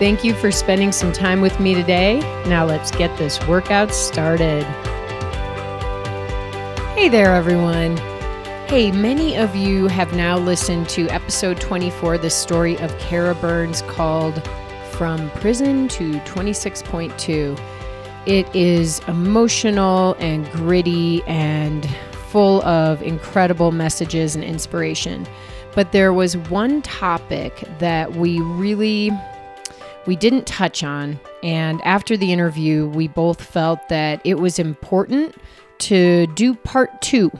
Thank 0.00 0.24
you 0.24 0.34
for 0.34 0.50
spending 0.50 0.90
some 0.90 1.12
time 1.12 1.40
with 1.40 1.60
me 1.60 1.72
today. 1.72 2.18
Now 2.48 2.64
let's 2.64 2.90
get 2.90 3.16
this 3.16 3.40
workout 3.46 3.94
started. 3.94 4.64
Hey 6.96 7.08
there, 7.08 7.32
everyone. 7.32 7.96
Hey, 8.66 8.90
many 8.90 9.36
of 9.36 9.54
you 9.54 9.86
have 9.86 10.12
now 10.16 10.36
listened 10.36 10.88
to 10.90 11.08
episode 11.10 11.60
24, 11.60 12.18
the 12.18 12.28
story 12.28 12.76
of 12.78 12.98
Kara 12.98 13.36
Burns 13.36 13.82
called 13.82 14.42
From 14.90 15.30
Prison 15.30 15.86
to 15.88 16.14
26.2. 16.20 17.56
It 18.26 18.52
is 18.52 18.98
emotional 19.06 20.16
and 20.18 20.50
gritty 20.50 21.22
and 21.28 21.88
full 22.30 22.64
of 22.64 23.00
incredible 23.00 23.70
messages 23.70 24.34
and 24.34 24.42
inspiration. 24.42 25.24
But 25.76 25.92
there 25.92 26.12
was 26.12 26.36
one 26.36 26.82
topic 26.82 27.62
that 27.78 28.14
we 28.14 28.40
really 28.40 29.12
we 30.06 30.16
didn't 30.16 30.46
touch 30.46 30.82
on. 30.82 31.18
And 31.42 31.80
after 31.82 32.16
the 32.16 32.32
interview, 32.32 32.88
we 32.88 33.08
both 33.08 33.42
felt 33.42 33.88
that 33.88 34.20
it 34.24 34.38
was 34.38 34.58
important 34.58 35.34
to 35.78 36.26
do 36.28 36.54
part 36.54 37.00
two 37.02 37.30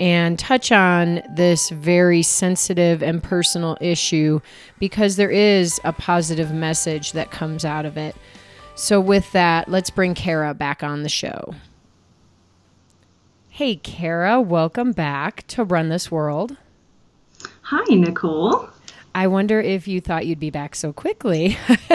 and 0.00 0.38
touch 0.38 0.72
on 0.72 1.22
this 1.34 1.70
very 1.70 2.22
sensitive 2.22 3.02
and 3.02 3.22
personal 3.22 3.78
issue 3.80 4.40
because 4.78 5.16
there 5.16 5.30
is 5.30 5.80
a 5.84 5.92
positive 5.92 6.52
message 6.52 7.12
that 7.12 7.30
comes 7.30 7.64
out 7.64 7.84
of 7.84 7.96
it. 7.96 8.16
So, 8.74 9.00
with 9.00 9.30
that, 9.32 9.68
let's 9.68 9.90
bring 9.90 10.14
Kara 10.14 10.54
back 10.54 10.82
on 10.82 11.02
the 11.02 11.08
show. 11.08 11.54
Hey, 13.48 13.76
Kara, 13.76 14.40
welcome 14.40 14.92
back 14.92 15.46
to 15.48 15.62
Run 15.62 15.90
This 15.90 16.10
World. 16.10 16.56
Hi, 17.60 17.94
Nicole. 17.94 18.70
I 19.14 19.26
wonder 19.26 19.60
if 19.60 19.86
you 19.86 20.00
thought 20.00 20.26
you'd 20.26 20.40
be 20.40 20.50
back 20.50 20.74
so 20.74 20.92
quickly. 20.92 21.58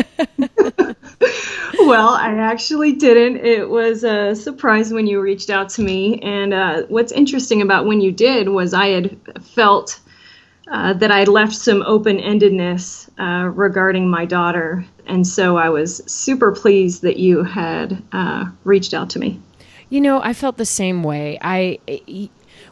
well, 1.79 2.09
I 2.09 2.35
actually 2.37 2.93
didn't. 2.93 3.37
It 3.37 3.69
was 3.69 4.03
a 4.03 4.35
surprise 4.35 4.93
when 4.93 5.07
you 5.07 5.19
reached 5.19 5.49
out 5.49 5.69
to 5.69 5.81
me. 5.81 6.19
And 6.19 6.53
uh, 6.53 6.83
what's 6.83 7.11
interesting 7.11 7.61
about 7.61 7.85
when 7.85 8.01
you 8.01 8.11
did 8.11 8.49
was 8.49 8.73
I 8.73 8.87
had 8.89 9.17
felt 9.43 9.99
uh, 10.69 10.93
that 10.93 11.11
I 11.11 11.23
left 11.23 11.55
some 11.55 11.81
open 11.83 12.17
endedness 12.17 13.09
uh, 13.17 13.47
regarding 13.49 14.09
my 14.09 14.25
daughter. 14.25 14.85
And 15.05 15.25
so 15.25 15.57
I 15.57 15.69
was 15.69 16.03
super 16.11 16.51
pleased 16.51 17.01
that 17.01 17.17
you 17.17 17.43
had 17.43 18.03
uh, 18.11 18.45
reached 18.63 18.93
out 18.93 19.09
to 19.11 19.19
me. 19.19 19.39
You 19.89 20.01
know, 20.01 20.21
I 20.21 20.33
felt 20.33 20.57
the 20.57 20.65
same 20.65 21.03
way. 21.03 21.39
I 21.41 21.79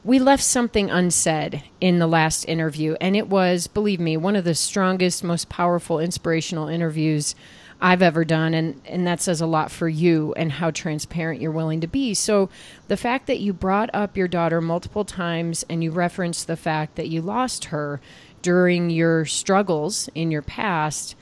we 0.05 0.19
left 0.19 0.43
something 0.43 0.91
unsaid 0.91 1.63
in 1.81 1.97
the 1.97 2.05
last 2.05 2.45
interview, 2.45 2.95
and 3.01 3.15
it 3.15 3.27
was, 3.27 3.65
believe 3.65 3.99
me, 3.99 4.15
one 4.15 4.35
of 4.35 4.43
the 4.43 4.53
strongest, 4.53 5.23
most 5.23 5.49
powerful, 5.49 5.99
inspirational 5.99 6.67
interviews 6.67 7.33
I've 7.81 8.03
ever 8.03 8.23
done, 8.23 8.53
and 8.53 8.79
and 8.85 9.05
that 9.07 9.19
says 9.19 9.41
a 9.41 9.47
lot 9.47 9.71
for 9.71 9.89
you 9.89 10.33
and 10.37 10.51
how 10.51 10.69
transparent 10.69 11.41
you're 11.41 11.51
willing 11.51 11.81
to 11.81 11.87
be. 11.87 12.13
So, 12.13 12.49
the 12.87 12.97
fact 12.97 13.25
that 13.25 13.39
you 13.39 13.51
brought 13.51 13.89
up 13.93 14.15
your 14.15 14.27
daughter 14.27 14.61
multiple 14.61 15.05
times 15.05 15.65
and 15.69 15.83
you 15.83 15.89
referenced 15.89 16.45
the 16.45 16.55
fact 16.55 16.95
that 16.95 17.09
you 17.09 17.21
lost 17.21 17.65
her 17.65 17.99
during 18.43 18.91
your 18.91 19.25
struggles 19.25 20.07
in 20.13 20.29
your 20.29 20.43
past, 20.43 21.15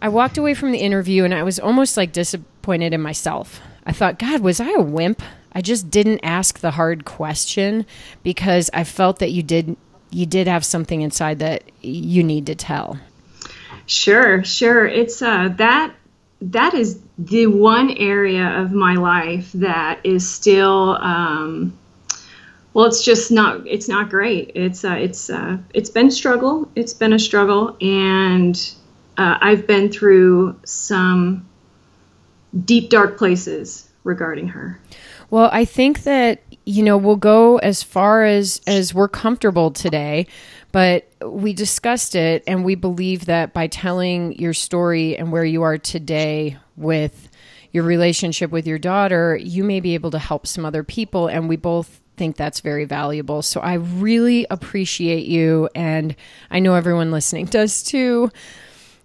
I 0.00 0.08
walked 0.08 0.38
away 0.38 0.54
from 0.54 0.70
the 0.70 0.78
interview 0.78 1.24
and 1.24 1.34
I 1.34 1.42
was 1.42 1.58
almost 1.58 1.96
like 1.96 2.12
disappointed 2.12 2.94
in 2.94 3.02
myself. 3.02 3.60
I 3.84 3.92
thought, 3.92 4.18
God, 4.18 4.40
was 4.40 4.60
I 4.60 4.70
a 4.70 4.80
wimp? 4.80 5.22
I 5.56 5.62
just 5.62 5.90
didn't 5.90 6.20
ask 6.22 6.58
the 6.58 6.72
hard 6.72 7.06
question 7.06 7.86
because 8.22 8.68
I 8.74 8.84
felt 8.84 9.20
that 9.20 9.32
you 9.32 9.42
did 9.42 9.74
you 10.10 10.26
did 10.26 10.48
have 10.48 10.66
something 10.66 11.00
inside 11.00 11.38
that 11.38 11.62
you 11.80 12.22
need 12.22 12.44
to 12.46 12.54
tell. 12.54 12.98
Sure, 13.86 14.44
sure. 14.44 14.86
It's 14.86 15.22
uh 15.22 15.48
that 15.56 15.94
that 16.42 16.74
is 16.74 17.00
the 17.16 17.46
one 17.46 17.90
area 17.92 18.60
of 18.60 18.72
my 18.72 18.96
life 18.96 19.50
that 19.52 20.00
is 20.04 20.30
still 20.30 20.98
um 21.00 21.78
well 22.74 22.84
it's 22.84 23.02
just 23.02 23.32
not 23.32 23.66
it's 23.66 23.88
not 23.88 24.10
great 24.10 24.52
it's 24.54 24.84
uh, 24.84 24.90
it's 24.90 25.30
uh, 25.30 25.56
it's 25.72 25.88
been 25.88 26.10
struggle 26.10 26.70
it's 26.74 26.92
been 26.92 27.14
a 27.14 27.18
struggle 27.18 27.74
and 27.80 28.74
uh, 29.16 29.38
i've 29.40 29.66
been 29.66 29.90
through 29.90 30.60
some 30.66 31.48
deep 32.66 32.90
dark 32.90 33.16
places 33.16 33.88
regarding 34.04 34.48
her 34.48 34.78
well, 35.30 35.50
I 35.52 35.64
think 35.64 36.04
that 36.04 36.42
you 36.64 36.82
know 36.82 36.96
we'll 36.96 37.16
go 37.16 37.58
as 37.58 37.82
far 37.82 38.24
as 38.24 38.60
as 38.66 38.94
we're 38.94 39.08
comfortable 39.08 39.70
today, 39.70 40.26
but 40.72 41.08
we 41.24 41.52
discussed 41.52 42.14
it 42.14 42.42
and 42.46 42.64
we 42.64 42.74
believe 42.74 43.26
that 43.26 43.52
by 43.52 43.66
telling 43.66 44.38
your 44.38 44.54
story 44.54 45.16
and 45.16 45.32
where 45.32 45.44
you 45.44 45.62
are 45.62 45.78
today 45.78 46.56
with 46.76 47.28
your 47.72 47.84
relationship 47.84 48.50
with 48.50 48.66
your 48.66 48.78
daughter, 48.78 49.36
you 49.36 49.62
may 49.64 49.80
be 49.80 49.94
able 49.94 50.10
to 50.10 50.18
help 50.18 50.46
some 50.46 50.64
other 50.64 50.82
people 50.82 51.26
and 51.26 51.48
we 51.48 51.56
both 51.56 52.00
think 52.16 52.36
that's 52.36 52.60
very 52.60 52.84
valuable. 52.84 53.42
So 53.42 53.60
I 53.60 53.74
really 53.74 54.46
appreciate 54.50 55.26
you 55.26 55.68
and 55.74 56.16
I 56.50 56.58
know 56.58 56.74
everyone 56.74 57.10
listening 57.10 57.46
does 57.50 57.82
too. 57.82 58.30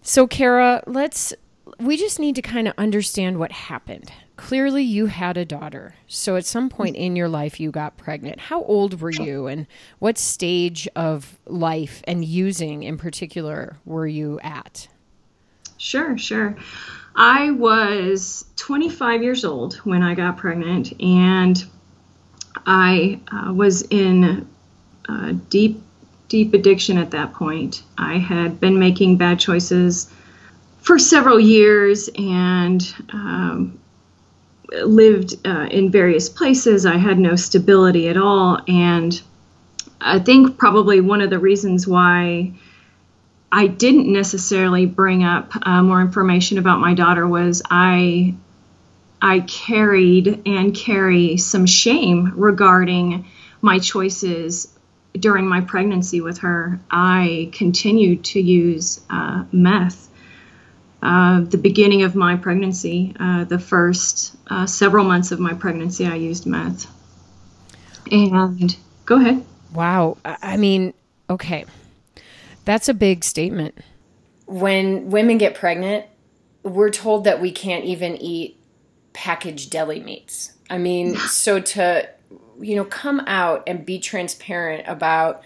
So 0.02 0.28
Kara, 0.28 0.84
let's 0.88 1.34
we 1.80 1.98
just 1.98 2.20
need 2.20 2.36
to 2.36 2.42
kind 2.42 2.68
of 2.68 2.74
understand 2.78 3.40
what 3.40 3.52
happened 3.52 4.12
clearly 4.42 4.82
you 4.82 5.06
had 5.06 5.38
a 5.38 5.46
daughter. 5.46 5.94
So 6.08 6.36
at 6.36 6.46
some 6.46 6.68
point 6.68 6.96
in 6.96 7.16
your 7.16 7.30
life, 7.30 7.60
you 7.60 7.70
got 7.70 7.96
pregnant. 7.96 8.40
How 8.40 8.64
old 8.64 9.00
were 9.00 9.12
you, 9.12 9.46
and 9.46 9.68
what 10.00 10.18
stage 10.18 10.88
of 10.96 11.38
life 11.46 12.02
and 12.06 12.26
using 12.26 12.82
in 12.82 12.98
particular 12.98 13.78
were 13.86 14.08
you 14.08 14.40
at? 14.40 14.88
Sure, 15.78 16.18
sure. 16.18 16.56
I 17.16 17.52
was 17.52 18.46
25 18.56 19.22
years 19.22 19.46
old 19.46 19.76
when 19.84 20.02
I 20.02 20.16
got 20.16 20.38
pregnant, 20.38 21.00
and 21.00 21.64
I 22.66 23.20
uh, 23.32 23.54
was 23.54 23.84
in 23.84 24.50
uh, 25.08 25.34
deep, 25.50 25.84
deep 26.30 26.56
addiction 26.56 26.98
at 26.98 27.12
that 27.12 27.34
point. 27.34 27.84
I 27.96 28.18
had 28.18 28.60
been 28.60 28.80
making 28.80 29.18
bad 29.18 29.40
choices 29.40 30.12
for 30.80 30.98
several 30.98 31.40
years 31.40 32.10
and 32.18 32.82
um, 33.14 33.78
lived 34.72 35.36
uh, 35.46 35.68
in 35.70 35.92
various 35.92 36.30
places. 36.30 36.86
I 36.86 36.98
had 36.98 37.20
no 37.20 37.36
stability 37.36 38.08
at 38.08 38.18
all. 38.18 38.60
And 38.68 39.22
I 40.00 40.20
think 40.20 40.58
probably 40.58 41.02
one 41.02 41.22
of 41.22 41.30
the 41.30 41.40
reasons 41.40 41.88
why 41.88 42.54
I 43.52 43.68
didn't 43.68 44.12
necessarily 44.12 44.86
bring 44.86 45.24
up 45.24 45.52
uh, 45.68 45.84
more 45.84 46.02
information 46.02 46.58
about 46.58 46.80
my 46.80 46.94
daughter 46.94 47.28
was 47.28 47.62
I 47.70 48.36
I 49.22 49.42
carried 49.42 50.42
and 50.48 50.76
carry 50.76 51.38
some 51.38 51.68
shame 51.68 52.34
regarding 52.36 53.28
my 53.62 53.78
choices 53.78 54.68
during 55.14 55.46
my 55.46 55.62
pregnancy 55.62 56.22
with 56.22 56.40
her. 56.40 56.80
I 56.90 57.52
continued 57.52 58.24
to 58.26 58.42
use 58.42 59.00
uh, 59.10 59.44
meth 59.52 60.10
uh, 61.02 61.42
the 61.42 61.58
beginning 61.58 62.04
of 62.04 62.16
my 62.16 62.36
pregnancy, 62.36 63.16
uh, 63.20 63.44
the 63.46 63.60
first 63.60 64.36
uh, 64.48 64.66
several 64.66 65.04
months 65.04 65.32
of 65.32 65.40
my 65.40 65.54
pregnancy, 65.54 66.06
I 66.06 66.16
used 66.16 66.46
meth. 66.46 66.86
And 68.12 68.76
go 69.06 69.18
ahead. 69.18 69.44
Wow. 69.74 70.18
I 70.26 70.58
mean, 70.58 70.94
okay. 71.30 71.66
That's 72.66 72.90
a 72.90 72.94
big 72.94 73.24
statement. 73.24 73.78
When 74.46 75.10
women 75.10 75.38
get 75.38 75.56
pregnant, 75.56 76.06
we're 76.64 76.90
told 76.90 77.24
that 77.24 77.42
we 77.42 77.52
can't 77.52 77.86
even 77.86 78.18
eat 78.18 78.60
packaged 79.14 79.72
deli 79.72 80.00
meats. 80.00 80.54
I 80.70 80.78
mean, 80.78 81.16
so 81.18 81.60
to, 81.60 82.10
you 82.60 82.76
know, 82.76 82.86
come 82.86 83.22
out 83.22 83.64
and 83.66 83.86
be 83.86 84.00
transparent 84.00 84.88
about 84.88 85.44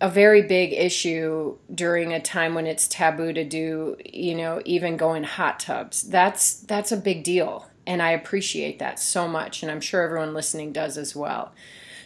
a 0.00 0.08
very 0.08 0.42
big 0.42 0.72
issue 0.72 1.56
during 1.74 2.12
a 2.12 2.20
time 2.20 2.54
when 2.54 2.66
it's 2.66 2.86
taboo 2.86 3.32
to 3.32 3.44
do, 3.44 3.96
you 4.04 4.34
know, 4.34 4.62
even 4.64 4.96
go 4.96 5.14
in 5.14 5.24
hot 5.24 5.58
tubs. 5.60 6.02
That's 6.02 6.54
that's 6.54 6.92
a 6.92 6.96
big 6.96 7.24
deal, 7.24 7.68
and 7.86 8.00
I 8.02 8.10
appreciate 8.10 8.78
that 8.78 8.98
so 9.00 9.26
much, 9.26 9.62
and 9.62 9.72
I'm 9.72 9.80
sure 9.80 10.02
everyone 10.02 10.34
listening 10.34 10.72
does 10.72 10.96
as 10.96 11.16
well. 11.16 11.52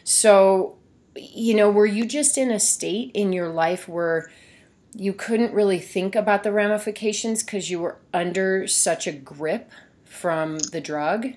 So, 0.05 0.77
you 1.15 1.55
know, 1.55 1.71
were 1.71 1.87
you 1.87 2.07
just 2.07 2.39
in 2.39 2.51
a 2.51 2.59
state 2.59 3.11
in 3.15 3.33
your 3.33 3.49
life 3.49 3.89
where 3.89 4.31
you 4.95 5.13
couldn't 5.13 5.55
really 5.55 5.79
think 5.79 6.15
about 6.15 6.43
the 6.43 6.53
ramifications 6.53 7.43
because 7.43 7.71
you 7.71 7.81
were 7.81 7.99
under 8.13 8.67
such 8.67 9.07
a 9.07 9.13
grip 9.13 9.71
from 10.05 10.59
the 10.59 10.81
drug? 10.81 11.29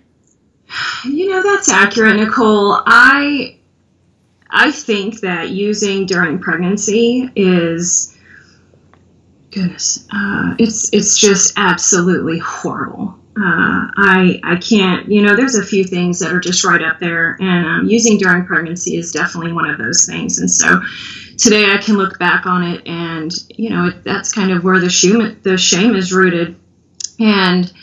You 1.04 1.30
know, 1.30 1.44
that's 1.44 1.70
accurate, 1.70 2.16
Nicole. 2.16 2.82
I 2.86 3.58
I 4.56 4.72
think 4.72 5.20
that 5.20 5.50
using 5.50 6.06
during 6.06 6.40
pregnancy 6.40 7.30
is 7.36 8.18
goodness, 9.52 10.08
uh, 10.12 10.56
it's 10.58 10.92
it's 10.94 11.20
just 11.20 11.54
absolutely 11.58 12.40
horrible. 12.40 13.20
Uh, 13.38 13.92
I 13.98 14.40
I 14.44 14.56
can't. 14.56 15.12
You 15.12 15.24
know, 15.24 15.36
there's 15.36 15.56
a 15.56 15.64
few 15.64 15.84
things 15.84 16.20
that 16.20 16.32
are 16.32 16.40
just 16.40 16.64
right 16.64 16.82
up 16.82 17.00
there, 17.00 17.36
and 17.42 17.66
um, 17.66 17.86
using 17.86 18.18
during 18.18 18.46
pregnancy 18.46 18.96
is 18.96 19.12
definitely 19.12 19.52
one 19.52 19.70
of 19.70 19.78
those 19.78 20.06
things. 20.06 20.40
And 20.40 20.50
so 20.50 20.82
today 21.38 21.74
I 21.74 21.78
can 21.78 21.98
look 21.98 22.18
back 22.18 22.46
on 22.46 22.64
it, 22.64 22.88
and 22.88 23.34
you 23.50 23.72
know, 23.72 23.88
it, 23.88 24.06
that's 24.06 24.32
kind 24.32 24.52
of 24.52 24.64
where 24.64 24.80
the 24.80 24.90
shame 24.90 25.38
the 25.44 25.58
shame 25.58 25.96
is 25.96 26.14
rooted, 26.14 26.56
and 27.20 27.74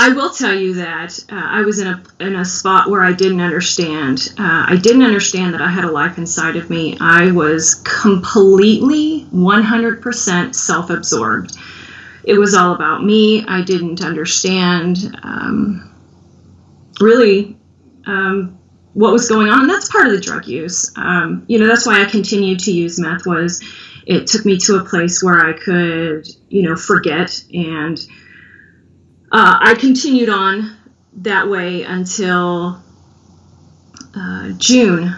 I 0.00 0.10
will 0.10 0.30
tell 0.30 0.54
you 0.54 0.74
that 0.74 1.18
uh, 1.28 1.34
I 1.34 1.62
was 1.62 1.80
in 1.80 1.88
a 1.88 2.00
in 2.20 2.36
a 2.36 2.44
spot 2.44 2.88
where 2.88 3.02
I 3.02 3.12
didn't 3.12 3.40
understand. 3.40 4.32
Uh, 4.38 4.64
I 4.68 4.76
didn't 4.80 5.02
understand 5.02 5.54
that 5.54 5.60
I 5.60 5.68
had 5.68 5.82
a 5.82 5.90
life 5.90 6.18
inside 6.18 6.54
of 6.54 6.70
me. 6.70 6.96
I 7.00 7.32
was 7.32 7.74
completely 7.84 9.26
100% 9.34 10.54
self-absorbed. 10.54 11.58
It 12.22 12.34
was 12.34 12.54
all 12.54 12.76
about 12.76 13.02
me. 13.02 13.44
I 13.48 13.62
didn't 13.62 14.00
understand 14.00 15.18
um, 15.24 15.92
really 17.00 17.56
um, 18.06 18.56
what 18.92 19.12
was 19.12 19.28
going 19.28 19.48
on. 19.48 19.62
And 19.62 19.70
that's 19.70 19.88
part 19.88 20.06
of 20.06 20.12
the 20.12 20.20
drug 20.20 20.46
use. 20.46 20.92
Um, 20.96 21.44
you 21.48 21.58
know, 21.58 21.66
that's 21.66 21.86
why 21.88 22.00
I 22.00 22.04
continued 22.04 22.60
to 22.60 22.70
use 22.70 23.00
meth. 23.00 23.26
Was 23.26 23.64
it 24.06 24.28
took 24.28 24.44
me 24.44 24.58
to 24.58 24.76
a 24.76 24.84
place 24.84 25.24
where 25.24 25.44
I 25.44 25.54
could, 25.54 26.28
you 26.50 26.62
know, 26.62 26.76
forget 26.76 27.42
and 27.52 27.98
uh, 29.30 29.58
I 29.60 29.74
continued 29.74 30.28
on 30.28 30.76
that 31.18 31.48
way 31.48 31.82
until 31.82 32.82
uh, 34.14 34.50
June. 34.56 35.14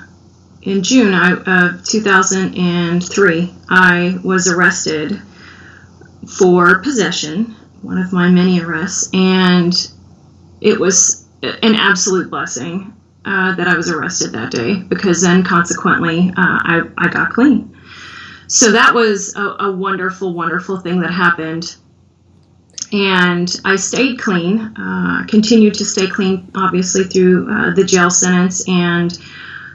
In 0.62 0.82
June 0.82 1.14
of 1.14 1.84
2003, 1.84 3.54
I 3.70 4.18
was 4.22 4.48
arrested 4.48 5.20
for 6.38 6.80
possession, 6.82 7.56
one 7.80 7.98
of 7.98 8.12
my 8.12 8.28
many 8.28 8.60
arrests, 8.60 9.08
and 9.14 9.74
it 10.60 10.78
was 10.78 11.26
an 11.42 11.74
absolute 11.74 12.28
blessing 12.28 12.94
uh, 13.24 13.54
that 13.54 13.68
I 13.68 13.74
was 13.74 13.90
arrested 13.90 14.32
that 14.32 14.50
day 14.50 14.76
because 14.76 15.22
then 15.22 15.42
consequently 15.42 16.30
uh, 16.30 16.32
I, 16.36 16.82
I 16.98 17.08
got 17.08 17.32
clean. 17.32 17.76
So 18.48 18.72
that 18.72 18.92
was 18.92 19.34
a, 19.36 19.56
a 19.60 19.72
wonderful, 19.72 20.34
wonderful 20.34 20.80
thing 20.80 21.00
that 21.00 21.12
happened 21.12 21.76
and 22.92 23.60
I 23.64 23.76
stayed 23.76 24.18
clean, 24.18 24.58
uh, 24.58 25.24
continued 25.28 25.74
to 25.74 25.84
stay 25.84 26.08
clean, 26.08 26.50
obviously, 26.54 27.04
through 27.04 27.50
uh, 27.50 27.74
the 27.74 27.84
jail 27.84 28.10
sentence, 28.10 28.66
and 28.68 29.16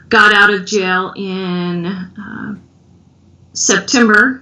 got 0.09 0.33
out 0.33 0.53
of 0.53 0.65
jail 0.65 1.13
in 1.15 1.85
uh, 1.85 2.55
September. 3.53 4.41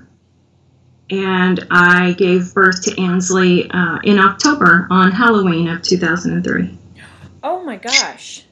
And 1.10 1.68
I 1.70 2.14
gave 2.14 2.54
birth 2.54 2.82
to 2.84 3.00
Ansley 3.00 3.70
uh, 3.70 4.00
in 4.04 4.18
October 4.18 4.88
on 4.90 5.12
Halloween 5.12 5.68
of 5.68 5.82
2003. 5.84 6.78
Oh 7.44 7.64
my 7.64 7.76
gosh. 7.76 8.46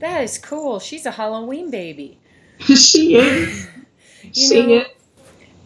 That 0.00 0.22
is 0.22 0.38
cool. 0.38 0.80
She's 0.80 1.06
a 1.06 1.12
Halloween 1.12 1.70
baby. 1.70 2.18
she 2.58 3.16
is. 3.16 3.68
she 4.32 4.66
know, 4.66 4.74
is. 4.78 4.86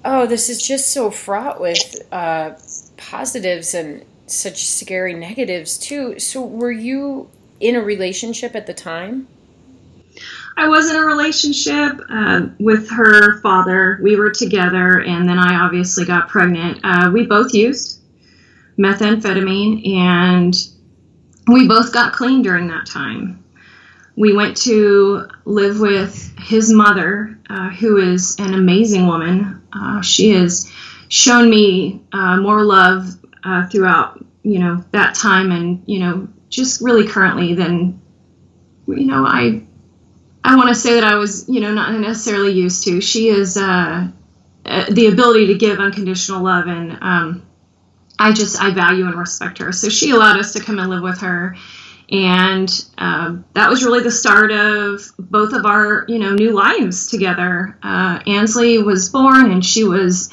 Oh, 0.04 0.26
this 0.26 0.48
is 0.48 0.60
just 0.60 0.90
so 0.90 1.10
fraught 1.10 1.60
with 1.60 2.06
uh, 2.12 2.50
positives 2.98 3.74
and 3.74 4.04
such 4.26 4.66
scary 4.66 5.14
negatives 5.14 5.78
too. 5.78 6.18
So 6.18 6.44
were 6.44 6.72
you 6.72 7.30
in 7.60 7.76
a 7.76 7.80
relationship 7.80 8.54
at 8.54 8.66
the 8.66 8.74
time? 8.74 9.28
I 10.56 10.66
was 10.66 10.90
in 10.90 10.96
a 10.96 11.04
relationship 11.04 12.00
uh, 12.10 12.48
with 12.58 12.90
her 12.90 13.40
father. 13.40 14.00
We 14.02 14.16
were 14.16 14.32
together, 14.32 15.00
and 15.00 15.28
then 15.28 15.38
I 15.38 15.64
obviously 15.64 16.04
got 16.04 16.28
pregnant. 16.28 16.80
Uh, 16.82 17.10
we 17.14 17.26
both 17.26 17.54
used 17.54 18.00
methamphetamine, 18.76 19.88
and 19.96 20.54
we 21.46 21.68
both 21.68 21.92
got 21.92 22.12
clean 22.12 22.42
during 22.42 22.66
that 22.68 22.86
time. 22.86 23.44
We 24.16 24.34
went 24.34 24.56
to 24.58 25.28
live 25.44 25.78
with 25.78 26.34
his 26.40 26.72
mother, 26.72 27.38
uh, 27.48 27.70
who 27.70 27.98
is 27.98 28.34
an 28.40 28.54
amazing 28.54 29.06
woman. 29.06 29.62
Uh, 29.72 30.00
she 30.00 30.32
is 30.32 30.72
shown 31.08 31.48
me 31.50 32.02
uh, 32.12 32.36
more 32.36 32.64
love 32.64 33.06
uh, 33.44 33.66
throughout 33.68 34.24
you 34.42 34.58
know 34.58 34.84
that 34.92 35.14
time 35.14 35.50
and 35.52 35.82
you 35.86 35.98
know 36.00 36.28
just 36.48 36.80
really 36.80 37.06
currently 37.06 37.54
than 37.54 38.00
you 38.86 39.06
know 39.06 39.24
I 39.26 39.62
I 40.44 40.56
want 40.56 40.68
to 40.68 40.74
say 40.74 40.94
that 40.94 41.04
I 41.04 41.16
was 41.16 41.48
you 41.48 41.60
know 41.60 41.72
not 41.72 41.92
necessarily 41.98 42.52
used 42.52 42.84
to. 42.84 43.00
She 43.00 43.28
is 43.28 43.56
uh, 43.56 44.08
uh, 44.64 44.84
the 44.90 45.06
ability 45.06 45.48
to 45.48 45.54
give 45.54 45.78
unconditional 45.78 46.42
love 46.42 46.66
and 46.66 46.98
um, 47.00 47.48
I 48.18 48.32
just 48.32 48.60
I 48.60 48.70
value 48.70 49.06
and 49.06 49.14
respect 49.14 49.58
her. 49.58 49.72
So 49.72 49.88
she 49.88 50.10
allowed 50.10 50.38
us 50.38 50.52
to 50.54 50.60
come 50.60 50.78
and 50.78 50.90
live 50.90 51.02
with 51.02 51.20
her. 51.20 51.56
And 52.10 52.86
um, 52.96 53.44
that 53.52 53.68
was 53.68 53.84
really 53.84 54.02
the 54.02 54.10
start 54.10 54.50
of 54.50 55.02
both 55.18 55.52
of 55.52 55.66
our, 55.66 56.06
you 56.08 56.18
know, 56.18 56.34
new 56.34 56.52
lives 56.52 57.08
together. 57.08 57.76
Uh, 57.82 58.20
Ansley 58.26 58.82
was 58.82 59.10
born, 59.10 59.50
and 59.50 59.64
she 59.64 59.84
was 59.84 60.30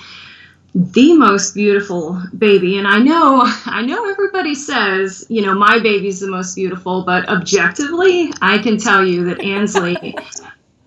the 0.75 1.13
most 1.13 1.54
beautiful 1.56 2.22
baby. 2.38 2.77
And 2.77 2.88
i 2.88 3.00
know 3.00 3.44
i 3.66 3.81
know 3.81 4.10
everybody 4.10 4.54
says 4.54 5.25
you 5.30 5.42
know 5.42 5.56
my 5.56 5.80
baby's 5.80 6.19
the 6.19 6.27
most 6.27 6.56
beautiful 6.56 7.04
but 7.04 7.30
objectively 7.30 8.31
i 8.42 8.57
can 8.57 8.77
tell 8.77 9.06
you 9.06 9.25
that 9.25 9.42
ansley 9.42 10.16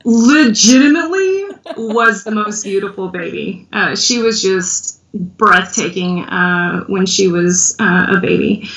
legitimately 0.04 1.44
was 1.76 2.24
the 2.24 2.30
most 2.30 2.64
beautiful 2.64 3.08
baby. 3.08 3.68
Uh, 3.72 3.94
she 3.94 4.18
was 4.18 4.40
just 4.42 5.02
breathtaking 5.12 6.24
uh, 6.24 6.84
when 6.84 7.06
she 7.06 7.28
was 7.28 7.76
uh, 7.80 8.16
a 8.16 8.20
baby. 8.20 8.68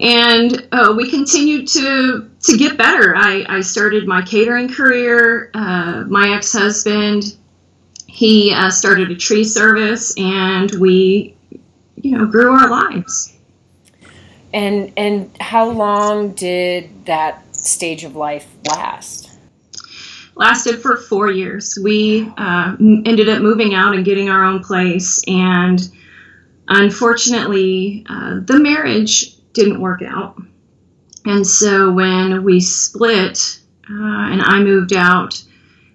And 0.00 0.66
uh, 0.72 0.94
we 0.96 1.10
continued 1.10 1.68
to 1.68 2.30
to 2.42 2.56
get 2.56 2.78
better. 2.78 3.14
I, 3.14 3.44
I 3.48 3.60
started 3.60 4.06
my 4.06 4.22
catering 4.22 4.72
career 4.72 5.50
uh, 5.52 6.04
my 6.08 6.34
ex-husband 6.34 7.36
he 8.10 8.52
uh, 8.52 8.70
started 8.70 9.10
a 9.10 9.14
tree 9.14 9.44
service, 9.44 10.14
and 10.18 10.70
we, 10.72 11.36
you 11.96 12.18
know, 12.18 12.26
grew 12.26 12.52
our 12.52 12.68
lives. 12.68 13.36
And 14.52 14.92
and 14.96 15.30
how 15.40 15.70
long 15.70 16.32
did 16.32 17.06
that 17.06 17.44
stage 17.54 18.02
of 18.02 18.16
life 18.16 18.48
last? 18.68 19.30
Lasted 20.34 20.80
for 20.80 20.96
four 20.96 21.30
years. 21.30 21.78
We 21.82 22.32
uh, 22.36 22.76
ended 22.80 23.28
up 23.28 23.42
moving 23.42 23.74
out 23.74 23.94
and 23.94 24.04
getting 24.04 24.28
our 24.28 24.44
own 24.44 24.62
place, 24.62 25.22
and 25.28 25.80
unfortunately, 26.68 28.04
uh, 28.08 28.40
the 28.44 28.58
marriage 28.58 29.36
didn't 29.52 29.80
work 29.80 30.02
out. 30.02 30.36
And 31.26 31.46
so 31.46 31.92
when 31.92 32.42
we 32.42 32.60
split, 32.60 33.60
uh, 33.88 34.32
and 34.32 34.42
I 34.42 34.60
moved 34.60 34.94
out 34.94 35.42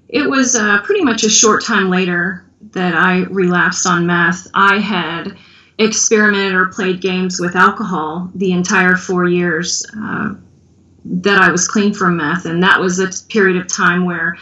it 0.07 0.29
was 0.29 0.55
uh, 0.55 0.81
pretty 0.83 1.01
much 1.01 1.23
a 1.23 1.29
short 1.29 1.63
time 1.63 1.89
later 1.89 2.45
that 2.71 2.95
I 2.95 3.23
relapsed 3.23 3.85
on 3.85 4.05
meth. 4.05 4.47
I 4.53 4.79
had 4.79 5.37
experimented 5.77 6.53
or 6.53 6.67
played 6.67 7.01
games 7.01 7.39
with 7.39 7.55
alcohol 7.55 8.31
the 8.35 8.51
entire 8.51 8.95
four 8.95 9.25
years 9.25 9.85
uh, 9.97 10.35
that 11.05 11.41
I 11.41 11.51
was 11.51 11.67
clean 11.67 11.93
from 11.93 12.17
meth, 12.17 12.45
and 12.45 12.63
that 12.63 12.79
was 12.79 12.99
a 12.99 13.09
period 13.29 13.57
of 13.57 13.67
time 13.67 14.05
where 14.05 14.37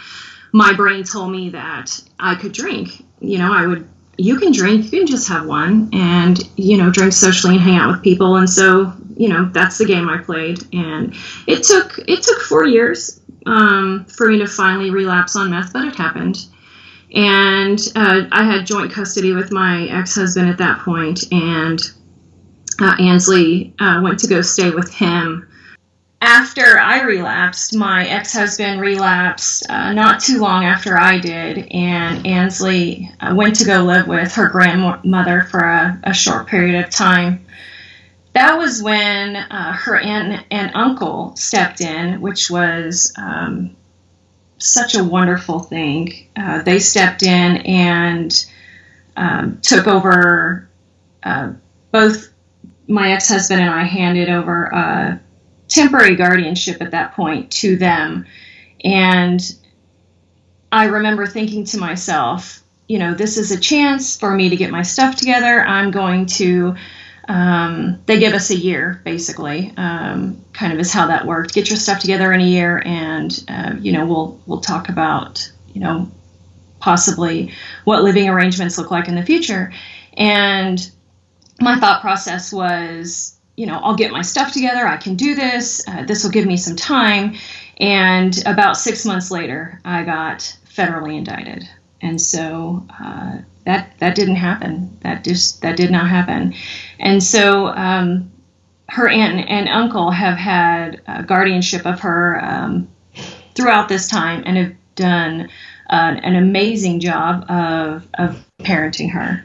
my 0.52 0.72
brain 0.72 1.04
told 1.04 1.32
me 1.32 1.50
that 1.50 2.00
I 2.18 2.34
could 2.36 2.52
drink. 2.52 3.04
You 3.20 3.38
know, 3.38 3.52
I 3.52 3.66
would. 3.66 3.88
You 4.16 4.38
can 4.38 4.52
drink. 4.52 4.92
You 4.92 5.00
can 5.00 5.06
just 5.08 5.28
have 5.28 5.46
one, 5.46 5.90
and 5.92 6.38
you 6.56 6.76
know, 6.76 6.90
drink 6.90 7.12
socially 7.12 7.56
and 7.56 7.64
hang 7.64 7.76
out 7.76 7.90
with 7.90 8.02
people. 8.02 8.36
And 8.36 8.48
so, 8.48 8.94
you 9.16 9.28
know, 9.28 9.46
that's 9.46 9.78
the 9.78 9.84
game 9.84 10.08
I 10.08 10.18
played. 10.18 10.60
And 10.72 11.14
it 11.48 11.64
took 11.64 11.98
it 12.06 12.22
took 12.22 12.40
four 12.42 12.66
years 12.66 13.20
um, 13.46 14.04
for 14.06 14.28
me 14.28 14.38
to 14.38 14.46
finally 14.46 14.90
relapse 14.90 15.36
on 15.36 15.50
meth, 15.50 15.72
but 15.72 15.86
it 15.86 15.96
happened. 15.96 16.46
And 17.14 17.78
uh, 17.94 18.22
I 18.32 18.44
had 18.44 18.66
joint 18.66 18.92
custody 18.92 19.32
with 19.32 19.52
my 19.52 19.86
ex 19.86 20.14
husband 20.14 20.48
at 20.48 20.58
that 20.58 20.80
point, 20.80 21.32
and 21.32 21.80
uh, 22.80 22.96
Ansley 22.98 23.72
uh, 23.78 24.00
went 24.02 24.18
to 24.20 24.26
go 24.26 24.42
stay 24.42 24.70
with 24.70 24.92
him. 24.92 25.48
After 26.20 26.80
I 26.80 27.02
relapsed, 27.02 27.76
my 27.76 28.06
ex 28.06 28.32
husband 28.32 28.80
relapsed 28.80 29.70
uh, 29.70 29.92
not 29.92 30.20
too 30.20 30.38
long 30.38 30.64
after 30.64 30.98
I 30.98 31.18
did, 31.18 31.68
and 31.70 32.26
Ansley 32.26 33.12
uh, 33.20 33.34
went 33.36 33.56
to 33.56 33.64
go 33.64 33.84
live 33.84 34.08
with 34.08 34.32
her 34.32 34.48
grandmother 34.48 35.42
for 35.50 35.60
a, 35.60 36.00
a 36.04 36.14
short 36.14 36.48
period 36.48 36.82
of 36.82 36.90
time 36.90 37.44
that 38.34 38.58
was 38.58 38.82
when 38.82 39.36
uh, 39.36 39.72
her 39.72 39.96
aunt 39.96 40.44
and 40.50 40.72
uncle 40.74 41.34
stepped 41.36 41.80
in, 41.80 42.20
which 42.20 42.50
was 42.50 43.12
um, 43.16 43.76
such 44.58 44.94
a 44.94 45.04
wonderful 45.04 45.60
thing. 45.60 46.28
Uh, 46.36 46.62
they 46.62 46.78
stepped 46.78 47.22
in 47.22 47.58
and 47.58 48.46
um, 49.16 49.60
took 49.62 49.86
over 49.86 50.68
uh, 51.22 51.52
both 51.92 52.32
my 52.88 53.12
ex 53.12 53.28
husband 53.28 53.60
and 53.60 53.70
I 53.70 53.84
handed 53.84 54.28
over 54.28 54.64
a 54.64 55.20
temporary 55.68 56.16
guardianship 56.16 56.82
at 56.82 56.90
that 56.90 57.14
point 57.14 57.50
to 57.52 57.76
them. 57.76 58.26
And 58.82 59.40
I 60.72 60.86
remember 60.86 61.26
thinking 61.26 61.64
to 61.66 61.78
myself, 61.78 62.62
you 62.88 62.98
know, 62.98 63.14
this 63.14 63.38
is 63.38 63.50
a 63.50 63.60
chance 63.60 64.16
for 64.16 64.34
me 64.34 64.50
to 64.50 64.56
get 64.56 64.70
my 64.70 64.82
stuff 64.82 65.16
together. 65.16 65.62
I'm 65.62 65.90
going 65.90 66.26
to, 66.26 66.74
um, 67.28 68.00
they 68.06 68.18
give 68.18 68.34
us 68.34 68.50
a 68.50 68.56
year 68.56 69.00
basically, 69.04 69.72
um, 69.76 70.44
kind 70.52 70.72
of 70.72 70.78
is 70.78 70.92
how 70.92 71.06
that 71.08 71.26
worked. 71.26 71.54
Get 71.54 71.70
your 71.70 71.78
stuff 71.78 72.00
together 72.00 72.32
in 72.32 72.40
a 72.40 72.46
year, 72.46 72.82
and 72.84 73.44
uh, 73.48 73.74
you 73.80 73.92
know, 73.92 74.06
we'll 74.06 74.40
we'll 74.46 74.60
talk 74.60 74.88
about 74.88 75.50
you 75.72 75.80
know 75.80 76.10
possibly 76.80 77.52
what 77.84 78.02
living 78.02 78.28
arrangements 78.28 78.76
look 78.76 78.90
like 78.90 79.08
in 79.08 79.14
the 79.14 79.24
future. 79.24 79.72
And 80.16 80.90
my 81.60 81.76
thought 81.76 82.02
process 82.02 82.52
was, 82.52 83.38
you 83.56 83.66
know, 83.66 83.78
I'll 83.82 83.96
get 83.96 84.12
my 84.12 84.22
stuff 84.22 84.52
together. 84.52 84.86
I 84.86 84.98
can 84.98 85.16
do 85.16 85.34
this. 85.34 85.82
Uh, 85.88 86.04
this 86.04 86.24
will 86.24 86.30
give 86.30 86.46
me 86.46 86.56
some 86.56 86.76
time. 86.76 87.36
And 87.78 88.36
about 88.46 88.76
six 88.76 89.04
months 89.04 89.30
later, 89.30 89.80
I 89.84 90.04
got 90.04 90.56
federally 90.68 91.16
indicted, 91.16 91.68
and 92.00 92.20
so 92.20 92.86
uh, 93.00 93.38
that 93.64 93.98
that 93.98 94.14
didn't 94.14 94.36
happen. 94.36 94.96
That 95.00 95.24
just 95.24 95.62
that 95.62 95.76
did 95.76 95.90
not 95.90 96.08
happen, 96.08 96.54
and 96.98 97.22
so 97.22 97.68
um, 97.68 98.30
her 98.88 99.08
aunt 99.08 99.48
and 99.48 99.68
uncle 99.68 100.10
have 100.10 100.36
had 100.36 101.00
guardianship 101.26 101.86
of 101.86 102.00
her 102.00 102.42
um, 102.44 102.88
throughout 103.54 103.88
this 103.88 104.08
time 104.08 104.42
and 104.46 104.56
have 104.56 104.74
done 104.94 105.48
uh, 105.90 106.16
an 106.22 106.36
amazing 106.36 107.00
job 107.00 107.48
of 107.50 108.06
of 108.14 108.44
parenting 108.60 109.10
her. 109.10 109.44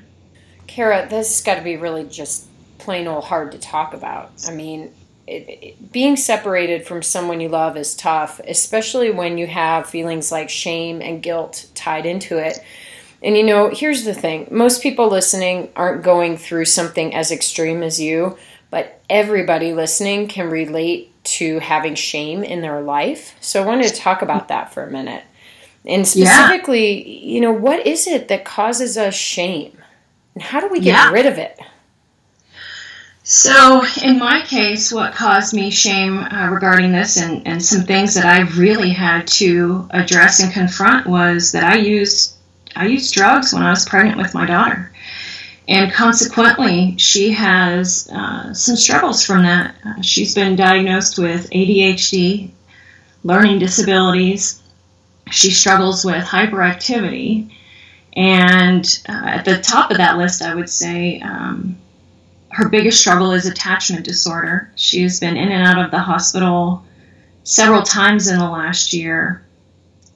Kara, 0.68 1.08
this 1.10 1.30
has 1.30 1.42
got 1.42 1.56
to 1.56 1.64
be 1.64 1.78
really 1.78 2.04
just 2.06 2.48
plain 2.78 3.08
old 3.08 3.26
hard 3.26 3.52
to 3.52 3.60
talk 3.60 3.94
about. 3.94 4.32
I 4.48 4.52
mean, 4.52 4.92
it, 5.28 5.50
it, 5.50 5.92
being 5.92 6.16
separated 6.16 6.88
from 6.88 7.02
someone 7.02 7.40
you 7.40 7.50
love 7.50 7.78
is 7.78 7.96
tough, 7.96 8.40
especially 8.48 9.12
when 9.12 9.38
you 9.38 9.48
have 9.48 9.90
feelings 9.90 10.32
like 10.32 10.50
shame 10.50 11.02
and 11.02 11.22
guilt 11.22 11.68
tied 11.76 12.06
into 12.06 12.38
it. 12.38 12.64
And 13.22 13.36
you 13.36 13.44
know, 13.44 13.70
here's 13.70 14.06
the 14.06 14.14
thing 14.14 14.48
most 14.52 14.82
people 14.82 15.10
listening 15.10 15.70
aren't 15.76 16.04
going 16.04 16.38
through 16.38 16.66
something 16.66 17.14
as 17.14 17.32
extreme 17.32 17.84
as 17.84 18.00
you, 18.00 18.38
but 18.72 19.02
everybody 19.10 19.74
listening 19.74 20.28
can 20.28 20.50
relate 20.50 21.12
to 21.24 21.60
having 21.60 21.96
shame 21.96 22.44
in 22.44 22.62
their 22.62 22.82
life. 22.82 23.36
So 23.42 23.62
I 23.62 23.66
wanted 23.66 23.90
to 23.90 23.96
talk 23.96 24.22
about 24.22 24.48
that 24.48 24.74
for 24.74 24.84
a 24.84 24.92
minute. 24.92 25.24
And 25.86 26.08
specifically, 26.08 27.08
yeah. 27.08 27.34
you 27.34 27.42
know, 27.42 27.52
what 27.52 27.86
is 27.86 28.08
it 28.08 28.28
that 28.30 28.46
causes 28.46 28.98
us 28.98 29.16
shame? 29.16 29.78
And 30.34 30.44
how 30.44 30.60
do 30.60 30.68
we 30.70 30.80
get 30.80 30.92
yeah. 30.92 31.12
rid 31.12 31.26
of 31.26 31.38
it? 31.38 31.60
So, 33.24 33.84
in 34.04 34.18
my 34.18 34.42
case, 34.42 34.92
what 34.92 35.14
caused 35.14 35.54
me 35.54 35.70
shame 35.70 36.18
uh, 36.18 36.50
regarding 36.50 36.92
this 36.92 37.18
and, 37.18 37.46
and 37.46 37.64
some 37.64 37.84
things 37.84 38.16
that 38.16 38.26
I 38.26 38.42
really 38.58 38.90
had 38.90 39.28
to 39.28 39.88
address 39.92 40.40
and 40.40 40.52
confront 40.52 41.06
was 41.06 41.52
that 41.52 41.64
I 41.64 41.76
used 41.76 42.39
I 42.76 42.88
used 42.88 43.14
drugs 43.14 43.54
when 43.54 43.64
I 43.64 43.72
was 43.72 43.86
pregnant 43.86 44.18
with 44.18 44.34
my 44.34 44.46
daughter. 44.46 44.92
And 45.68 45.92
consequently, 45.92 46.98
she 46.98 47.32
has 47.34 48.10
uh, 48.12 48.54
some 48.54 48.76
struggles 48.76 49.24
from 49.24 49.44
that. 49.44 49.76
Uh, 49.86 50.02
she's 50.02 50.34
been 50.34 50.56
diagnosed 50.56 51.20
with 51.20 51.50
ADHD, 51.52 52.50
learning 53.24 53.60
disabilities. 53.60 54.64
She 55.32 55.52
struggles 55.52 56.04
with 56.04 56.26
hyperactivity. 56.26 57.52
And 58.14 59.00
uh, 59.08 59.22
at 59.26 59.46
the 59.46 59.60
top 59.60 59.92
of 59.92 59.98
that 59.98 60.18
list, 60.18 60.42
I 60.42 60.56
would 60.56 60.70
say 60.70 61.22
um, 61.22 61.78
her 62.50 62.68
biggest 62.68 63.00
struggle 63.00 63.32
is 63.32 63.46
attachment 63.46 64.06
disorder. 64.06 64.72
She 64.76 65.04
has 65.04 65.20
been 65.20 65.38
in 65.38 65.52
and 65.52 65.68
out 65.68 65.86
of 65.86 65.92
the 65.92 66.00
hospital 66.00 66.84
several 67.44 67.84
times 67.84 68.28
in 68.28 68.40
the 68.40 68.50
last 68.50 68.92
year 68.92 69.46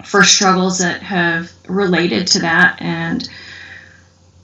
for 0.03 0.23
struggles 0.23 0.79
that 0.79 1.01
have 1.01 1.51
related 1.67 2.27
to 2.27 2.39
that. 2.39 2.81
And 2.81 3.27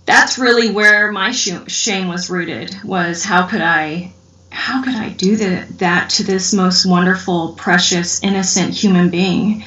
that's 0.06 0.38
really 0.38 0.72
where 0.72 1.12
my 1.12 1.32
shame 1.32 2.08
was 2.08 2.30
rooted 2.30 2.76
was 2.84 3.24
how 3.24 3.46
could 3.46 3.62
i 3.62 4.12
how 4.50 4.84
could 4.84 4.96
i 4.96 5.10
do 5.10 5.36
the, 5.36 5.68
that 5.78 6.10
to 6.10 6.24
this 6.24 6.52
most 6.52 6.84
wonderful 6.86 7.54
precious 7.54 8.24
innocent 8.24 8.74
human 8.74 9.10
being? 9.10 9.64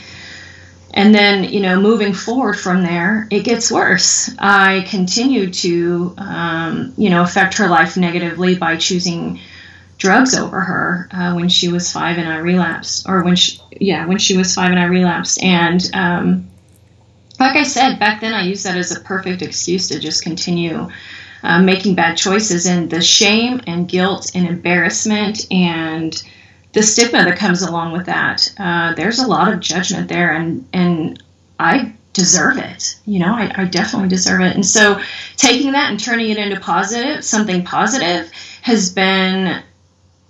And 0.95 1.15
then 1.15 1.45
you 1.45 1.61
know 1.61 1.81
moving 1.81 2.13
forward 2.13 2.59
from 2.59 2.83
there 2.83 3.29
it 3.31 3.45
gets 3.45 3.71
worse. 3.71 4.31
I 4.39 4.85
continue 4.89 5.51
to 5.51 6.15
um, 6.19 6.93
you 6.97 7.11
know 7.11 7.23
affect 7.23 7.59
her 7.59 7.69
life 7.69 7.97
negatively 7.97 8.57
by 8.57 8.77
choosing 8.77 9.39
drugs 10.03 10.35
over 10.35 10.61
her 10.61 11.09
uh, 11.13 11.33
when 11.35 11.49
she 11.49 11.69
was 11.69 11.93
five 11.93 12.19
and 12.19 12.29
i 12.29 12.37
relapsed 12.37 13.09
or 13.09 13.23
when 13.23 13.37
she 13.37 13.61
yeah 13.81 14.05
when 14.05 14.19
she 14.19 14.37
was 14.37 14.53
five 14.53 14.73
and 14.73 14.81
i 14.81 14.85
relapsed 14.85 15.41
and 15.41 15.89
um, 15.95 16.51
like 17.39 17.55
i 17.55 17.63
said 17.63 18.01
back 18.01 18.21
then 18.21 18.35
i 18.35 18.43
used 18.43 18.67
that 18.67 18.77
as 18.77 18.91
a 18.91 18.99
perfect 18.99 19.43
excuse 19.43 19.87
to 19.87 20.01
just 20.01 20.25
continue 20.25 20.91
uh, 21.45 21.63
making 21.63 21.95
bad 21.95 22.17
choices 22.17 22.67
and 22.67 22.91
the 22.91 23.01
shame 23.01 23.61
and 23.69 23.89
guilt 23.89 24.33
and 24.35 24.49
embarrassment 24.49 25.47
and 25.53 26.21
the 26.73 26.83
stigma 26.83 27.25
that 27.25 27.39
comes 27.39 27.63
along 27.63 27.93
with 27.93 28.07
that. 28.07 28.53
Uh, 28.59 28.95
there's 28.95 29.21
a 29.21 29.27
lot 29.27 29.53
of 29.53 29.61
judgment 29.61 30.09
there, 30.09 30.33
and 30.33 30.67
and 30.73 31.23
I 31.59 31.93
deserve 32.13 32.59
it. 32.59 32.99
You 33.05 33.21
know, 33.21 33.35
I, 33.35 33.53
I 33.57 33.65
definitely 33.67 34.09
deserve 34.09 34.41
it. 34.41 34.55
And 34.55 34.65
so, 34.65 35.01
taking 35.37 35.73
that 35.73 35.91
and 35.91 36.01
turning 36.01 36.31
it 36.31 36.39
into 36.39 36.61
positive, 36.61 37.25
something 37.25 37.65
positive, 37.65 38.31
has 38.63 38.91
been 38.91 39.63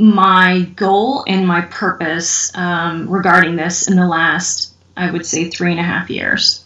my 0.03 0.63
goal 0.75 1.25
and 1.29 1.47
my 1.47 1.61
purpose 1.61 2.51
um, 2.57 3.09
regarding 3.09 3.55
this 3.55 3.89
in 3.89 3.95
the 3.95 4.07
last, 4.07 4.75
I 4.97 5.13
would 5.13 5.25
say, 5.25 5.49
three 5.49 5.71
and 5.71 5.79
a 5.79 5.85
half 5.85 6.11
years. 6.11 6.65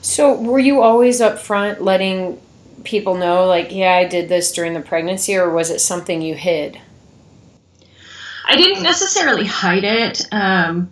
So, 0.00 0.40
were 0.40 0.58
you 0.58 0.80
always 0.80 1.20
upfront 1.20 1.80
letting 1.80 2.40
people 2.84 3.16
know, 3.16 3.44
like, 3.44 3.72
yeah, 3.72 3.92
I 3.92 4.06
did 4.06 4.30
this 4.30 4.52
during 4.52 4.72
the 4.72 4.80
pregnancy, 4.80 5.36
or 5.36 5.50
was 5.50 5.68
it 5.68 5.80
something 5.80 6.22
you 6.22 6.34
hid? 6.34 6.80
I 8.46 8.56
didn't 8.56 8.82
necessarily 8.82 9.44
hide 9.44 9.84
it, 9.84 10.26
um, 10.32 10.90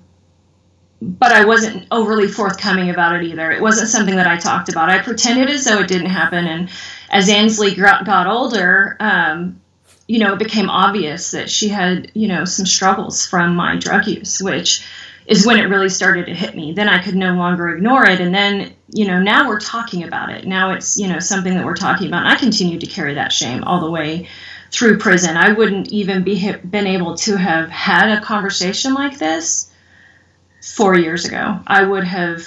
but 1.01 1.33
I 1.33 1.47
wasn't 1.47 1.87
overly 1.91 2.29
forthcoming 2.29 2.91
about 2.91 3.17
it 3.17 3.23
either. 3.23 3.51
It 3.51 3.63
wasn't 3.63 3.89
something 3.89 4.17
that 4.17 4.27
I 4.27 4.37
talked 4.37 4.69
about. 4.69 4.91
I 4.91 4.99
pretended 4.99 5.49
as 5.49 5.65
though 5.65 5.81
it 5.81 5.89
didn't 5.89 6.11
happen, 6.11 6.47
and 6.47 6.69
as 7.09 7.31
Ansley 7.31 7.75
got 7.75 8.27
older, 8.27 8.99
um, 9.01 9.63
you 10.07 10.21
know, 10.21 10.35
it 10.35 10.39
became 10.39 10.71
obvious 10.71 11.33
that 11.33 11.51
she 11.51 11.69
had, 11.69 12.11
you 12.15 12.29
know, 12.29 12.45
some 12.45 12.67
struggles 12.67 13.27
from 13.27 13.57
my 13.57 13.77
drug 13.77 14.07
use, 14.07 14.41
which 14.41 14.87
is 15.27 15.45
when 15.45 15.59
it 15.59 15.65
really 15.65 15.89
started 15.89 16.27
to 16.27 16.35
hit 16.35 16.55
me. 16.55 16.73
Then 16.73 16.89
I 16.89 17.03
could 17.03 17.17
no 17.17 17.35
longer 17.35 17.71
ignore 17.71 18.07
it. 18.07 18.21
And 18.21 18.35
then, 18.35 18.73
you 18.89 19.07
know, 19.07 19.21
now 19.21 19.49
we're 19.49 19.59
talking 19.59 20.05
about 20.05 20.31
it. 20.31 20.47
Now 20.47 20.73
it's, 20.73 20.97
you 20.97 21.09
know, 21.09 21.19
something 21.19 21.55
that 21.55 21.65
we're 21.65 21.75
talking 21.75 22.07
about. 22.07 22.25
And 22.25 22.29
I 22.29 22.37
continue 22.37 22.79
to 22.79 22.87
carry 22.87 23.15
that 23.15 23.33
shame 23.33 23.65
all 23.65 23.81
the 23.81 23.91
way 23.91 24.29
through 24.71 24.99
prison. 24.99 25.37
I 25.37 25.53
wouldn't 25.53 25.89
even 25.89 26.23
be 26.23 26.53
been 26.53 26.87
able 26.87 27.17
to 27.19 27.37
have 27.37 27.69
had 27.69 28.17
a 28.17 28.21
conversation 28.21 28.95
like 28.95 29.19
this 29.19 29.73
four 30.63 30.97
years 30.97 31.25
ago. 31.25 31.61
I 31.67 31.83
would 31.83 32.05
have 32.05 32.43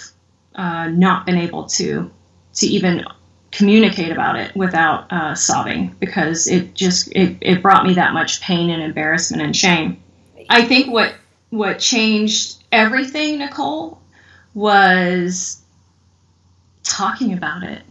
uh, 0.55 0.87
not 0.87 1.25
been 1.25 1.37
able 1.37 1.65
to 1.65 2.11
to 2.55 2.67
even 2.67 3.05
communicate 3.51 4.11
about 4.11 4.35
it 4.35 4.55
without 4.55 5.11
uh, 5.11 5.35
sobbing 5.35 5.95
because 5.99 6.47
it 6.47 6.73
just 6.73 7.11
it, 7.15 7.37
it 7.41 7.61
brought 7.61 7.85
me 7.85 7.93
that 7.95 8.13
much 8.13 8.41
pain 8.41 8.69
and 8.69 8.81
embarrassment 8.81 9.41
and 9.41 9.55
shame. 9.55 10.01
I 10.49 10.63
think 10.63 10.91
what 10.91 11.15
what 11.49 11.79
changed 11.79 12.63
everything, 12.71 13.39
Nicole, 13.39 13.99
was 14.53 15.61
talking 16.83 17.33
about 17.33 17.63
it. 17.63 17.81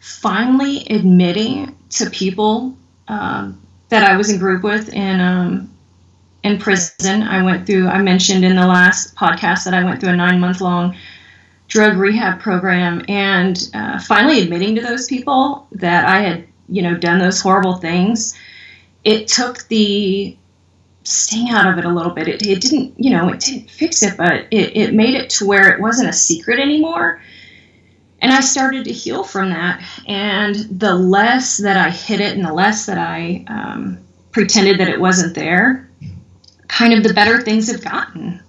Finally 0.00 0.86
admitting 0.90 1.76
to 1.90 2.10
people 2.10 2.76
um, 3.08 3.60
that 3.88 4.04
I 4.04 4.16
was 4.16 4.30
in 4.30 4.38
group 4.38 4.62
with 4.62 4.92
in 4.92 5.20
um, 5.20 5.70
in 6.42 6.58
prison. 6.58 7.22
I 7.22 7.42
went 7.42 7.66
through. 7.66 7.88
I 7.88 8.00
mentioned 8.02 8.44
in 8.44 8.56
the 8.56 8.66
last 8.66 9.14
podcast 9.16 9.64
that 9.64 9.74
I 9.74 9.84
went 9.84 10.00
through 10.00 10.10
a 10.10 10.16
nine 10.16 10.40
month 10.40 10.60
long 10.60 10.96
drug 11.68 11.96
rehab 11.96 12.40
program, 12.40 13.04
and 13.08 13.70
uh, 13.74 13.98
finally 14.00 14.40
admitting 14.40 14.74
to 14.76 14.80
those 14.80 15.06
people 15.06 15.66
that 15.72 16.06
I 16.06 16.20
had 16.20 16.46
you 16.68 16.82
know 16.82 16.96
done 16.96 17.18
those 17.18 17.40
horrible 17.40 17.76
things. 17.76 18.34
It 19.04 19.28
took 19.28 19.66
the 19.68 20.36
sting 21.02 21.50
out 21.50 21.70
of 21.70 21.78
it 21.78 21.84
a 21.84 21.90
little 21.90 22.12
bit. 22.12 22.28
It, 22.28 22.46
it 22.46 22.62
didn't, 22.62 22.94
you 22.96 23.10
know, 23.10 23.28
it 23.28 23.40
didn't 23.40 23.70
fix 23.70 24.02
it, 24.02 24.16
but 24.16 24.46
it, 24.50 24.74
it 24.74 24.94
made 24.94 25.14
it 25.14 25.28
to 25.30 25.46
where 25.46 25.70
it 25.74 25.80
wasn't 25.80 26.08
a 26.08 26.14
secret 26.14 26.58
anymore 26.58 27.20
and 28.24 28.32
I 28.32 28.40
started 28.40 28.86
to 28.86 28.92
heal 28.92 29.22
from 29.22 29.50
that. 29.50 29.84
And 30.06 30.54
the 30.80 30.94
less 30.94 31.58
that 31.58 31.76
I 31.76 31.90
hid 31.90 32.22
it 32.22 32.34
and 32.34 32.42
the 32.42 32.54
less 32.54 32.86
that 32.86 32.96
I 32.96 33.44
um, 33.48 33.98
pretended 34.32 34.80
that 34.80 34.88
it 34.88 34.98
wasn't 34.98 35.34
there, 35.34 35.90
kind 36.66 36.94
of 36.94 37.02
the 37.02 37.12
better 37.12 37.42
things 37.42 37.70
have 37.70 37.84
gotten. 37.84 38.42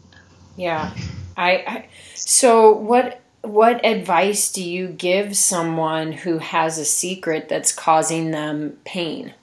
Yeah. 0.55 0.93
I, 1.37 1.51
I 1.51 1.87
so 2.13 2.71
what 2.71 3.21
what 3.41 3.85
advice 3.85 4.51
do 4.51 4.63
you 4.63 4.87
give 4.87 5.37
someone 5.37 6.11
who 6.11 6.39
has 6.39 6.77
a 6.77 6.85
secret 6.85 7.47
that's 7.49 7.71
causing 7.71 8.31
them 8.31 8.77
pain? 8.85 9.33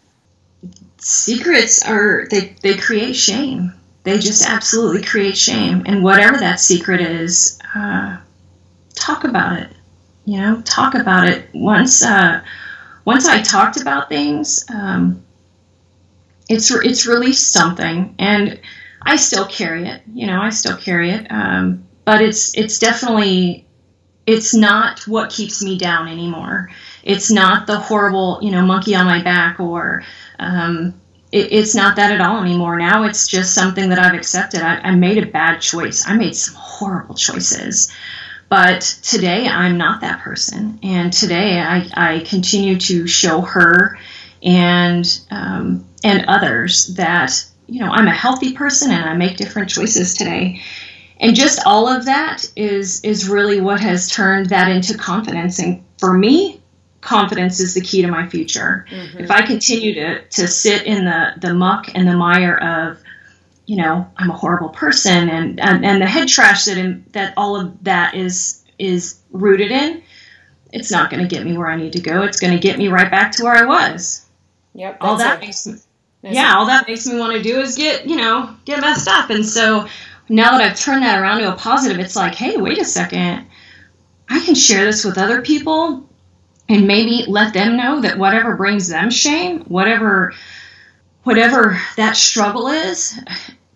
Secrets 0.98 1.84
are 1.86 2.26
they 2.30 2.56
they 2.62 2.76
create 2.76 3.14
shame. 3.14 3.74
They 4.04 4.18
just 4.18 4.48
absolutely 4.48 5.02
create 5.02 5.36
shame, 5.36 5.84
and 5.86 6.02
whatever 6.02 6.38
that 6.38 6.58
secret 6.58 7.00
is, 7.00 7.60
uh, 7.74 8.18
talk 8.94 9.24
about 9.24 9.60
it. 9.60 9.70
You 10.24 10.40
know, 10.40 10.62
talk 10.62 10.94
about 10.94 11.28
it. 11.28 11.48
Once 11.52 12.04
uh, 12.04 12.42
once 13.04 13.26
I 13.26 13.42
talked 13.42 13.80
about 13.80 14.08
things, 14.08 14.64
um, 14.72 15.22
it's 16.48 16.70
it's 16.70 17.06
released 17.06 17.52
something, 17.52 18.14
and 18.18 18.60
I 19.04 19.16
still 19.16 19.46
carry 19.46 19.86
it. 19.86 20.02
You 20.12 20.26
know, 20.26 20.40
I 20.40 20.50
still 20.50 20.76
carry 20.76 21.10
it, 21.10 21.26
um, 21.30 21.84
but 22.04 22.22
it's 22.22 22.56
it's 22.56 22.78
definitely 22.78 23.66
it's 24.26 24.54
not 24.54 25.00
what 25.08 25.30
keeps 25.30 25.62
me 25.62 25.78
down 25.78 26.08
anymore. 26.08 26.70
It's 27.02 27.30
not 27.30 27.66
the 27.66 27.78
horrible, 27.78 28.38
you 28.42 28.50
know, 28.50 28.64
monkey 28.64 28.94
on 28.94 29.06
my 29.06 29.22
back 29.22 29.58
or 29.58 30.04
um, 30.38 30.94
it, 31.32 31.52
it's 31.52 31.74
not 31.74 31.96
that 31.96 32.12
at 32.12 32.20
all 32.20 32.40
anymore. 32.40 32.78
Now 32.78 33.04
it's 33.04 33.26
just 33.26 33.54
something 33.54 33.88
that 33.88 33.98
I've 33.98 34.14
accepted. 34.14 34.62
I, 34.62 34.76
I 34.76 34.90
made 34.92 35.18
a 35.18 35.26
bad 35.26 35.60
choice. 35.60 36.04
I 36.06 36.16
made 36.16 36.36
some 36.36 36.54
horrible 36.54 37.14
choices. 37.14 37.92
But 38.48 38.82
today 39.02 39.48
I'm 39.48 39.78
not 39.78 40.02
that 40.02 40.20
person. 40.20 40.78
And 40.82 41.12
today 41.12 41.58
I, 41.58 41.88
I 41.94 42.20
continue 42.20 42.78
to 42.80 43.06
show 43.06 43.40
her 43.40 43.98
and 44.42 45.20
um, 45.30 45.86
and 46.04 46.26
others 46.26 46.88
that 46.96 47.44
you 47.72 47.80
know 47.80 47.90
I'm 47.90 48.06
a 48.06 48.14
healthy 48.14 48.52
person 48.52 48.90
and 48.90 49.08
I 49.08 49.14
make 49.14 49.36
different 49.38 49.70
choices 49.70 50.14
today. 50.14 50.60
And 51.18 51.36
just 51.36 51.60
all 51.64 51.88
of 51.88 52.04
that 52.04 52.50
is 52.54 53.00
is 53.02 53.28
really 53.28 53.60
what 53.60 53.80
has 53.80 54.10
turned 54.10 54.46
that 54.50 54.68
into 54.68 54.98
confidence. 54.98 55.58
And 55.58 55.82
for 55.98 56.12
me 56.12 56.60
confidence 57.00 57.60
is 57.60 57.74
the 57.74 57.80
key 57.80 58.02
to 58.02 58.08
my 58.08 58.28
future. 58.28 58.86
Mm-hmm. 58.90 59.18
if 59.18 59.30
i 59.30 59.42
continue 59.42 59.94
to 59.94 60.22
to 60.22 60.46
sit 60.46 60.86
in 60.86 61.04
the 61.04 61.32
the 61.40 61.52
muck 61.52 61.90
and 61.94 62.06
the 62.06 62.16
mire 62.16 62.56
of 62.56 62.98
you 63.66 63.76
know 63.76 64.08
i'm 64.16 64.30
a 64.30 64.36
horrible 64.36 64.68
person 64.68 65.28
and 65.28 65.58
and, 65.58 65.84
and 65.84 66.00
the 66.00 66.06
head 66.06 66.28
trash 66.28 66.66
that 66.66 66.78
in, 66.78 67.04
that 67.12 67.34
all 67.36 67.56
of 67.56 67.82
that 67.84 68.14
is 68.14 68.64
is 68.78 69.20
rooted 69.32 69.72
in 69.72 70.02
it's 70.72 70.90
not 70.92 71.10
going 71.10 71.22
to 71.22 71.28
get 71.28 71.44
me 71.44 71.56
where 71.56 71.68
i 71.68 71.76
need 71.76 71.92
to 71.92 72.00
go. 72.00 72.22
It's 72.22 72.40
going 72.40 72.52
to 72.52 72.60
get 72.60 72.78
me 72.78 72.88
right 72.88 73.10
back 73.10 73.32
to 73.32 73.44
where 73.44 73.54
i 73.54 73.64
was. 73.64 74.24
Yep 74.74 74.98
all 75.00 75.16
that 75.16 75.38
it. 75.38 75.46
makes 75.46 75.66
yeah 76.22 76.54
all 76.56 76.66
that 76.66 76.86
makes 76.88 77.06
me 77.06 77.18
want 77.18 77.32
to 77.32 77.42
do 77.42 77.60
is 77.60 77.74
get 77.74 78.06
you 78.06 78.16
know 78.16 78.54
get 78.64 78.80
messed 78.80 79.08
up 79.08 79.30
and 79.30 79.44
so 79.44 79.86
now 80.28 80.52
that 80.52 80.62
I've 80.62 80.78
turned 80.78 81.02
that 81.02 81.20
around 81.20 81.40
to 81.40 81.52
a 81.52 81.56
positive, 81.56 81.98
it's 81.98 82.16
like, 82.16 82.34
hey, 82.34 82.56
wait 82.56 82.78
a 82.78 82.84
second. 82.84 83.46
I 84.28 84.40
can 84.40 84.54
share 84.54 84.84
this 84.86 85.04
with 85.04 85.18
other 85.18 85.42
people 85.42 86.08
and 86.68 86.86
maybe 86.86 87.24
let 87.28 87.52
them 87.52 87.76
know 87.76 88.00
that 88.00 88.18
whatever 88.18 88.56
brings 88.56 88.88
them 88.88 89.10
shame, 89.10 89.60
whatever 89.64 90.32
whatever 91.24 91.78
that 91.96 92.16
struggle 92.16 92.66
is, 92.68 93.20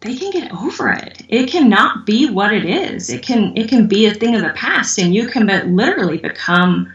they 0.01 0.17
can 0.17 0.31
get 0.31 0.53
over 0.53 0.91
it. 0.91 1.23
It 1.29 1.51
cannot 1.51 2.07
be 2.07 2.31
what 2.31 2.55
it 2.55 2.65
is. 2.65 3.11
It 3.11 3.23
can 3.23 3.57
it 3.57 3.69
can 3.69 3.87
be 3.87 4.07
a 4.07 4.15
thing 4.15 4.35
of 4.35 4.43
the 4.43 4.51
past 4.51 4.99
and 4.99 5.15
you 5.15 5.29
can 5.29 5.47
be, 5.47 5.61
literally 5.63 6.19
become 6.19 6.93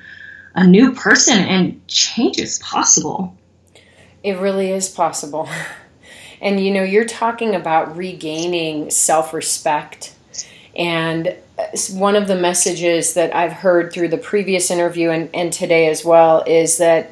a 0.56 0.66
new 0.66 0.94
person 0.94 1.38
and 1.38 1.88
change 1.88 2.40
is 2.40 2.58
possible. 2.60 3.38
It 4.24 4.38
really 4.38 4.72
is 4.72 4.90
possible. 4.90 5.50
And 6.42 6.60
you 6.60 6.72
know, 6.72 6.84
you're 6.84 7.06
talking 7.06 7.54
about 7.54 7.96
regaining 7.96 8.90
self 8.90 9.34
respect. 9.34 10.16
And 10.76 11.36
uh, 11.60 11.78
one 11.92 12.16
of 12.16 12.28
the 12.28 12.36
messages 12.36 13.14
that 13.14 13.36
I've 13.36 13.54
heard 13.54 13.94
through 13.94 14.08
the 14.08 14.18
previous 14.18 14.72
interview 14.72 15.12
and, 15.12 15.30
and 15.36 15.54
today 15.54 15.88
as 15.88 16.04
well 16.04 16.44
is 16.48 16.80
that 16.80 17.12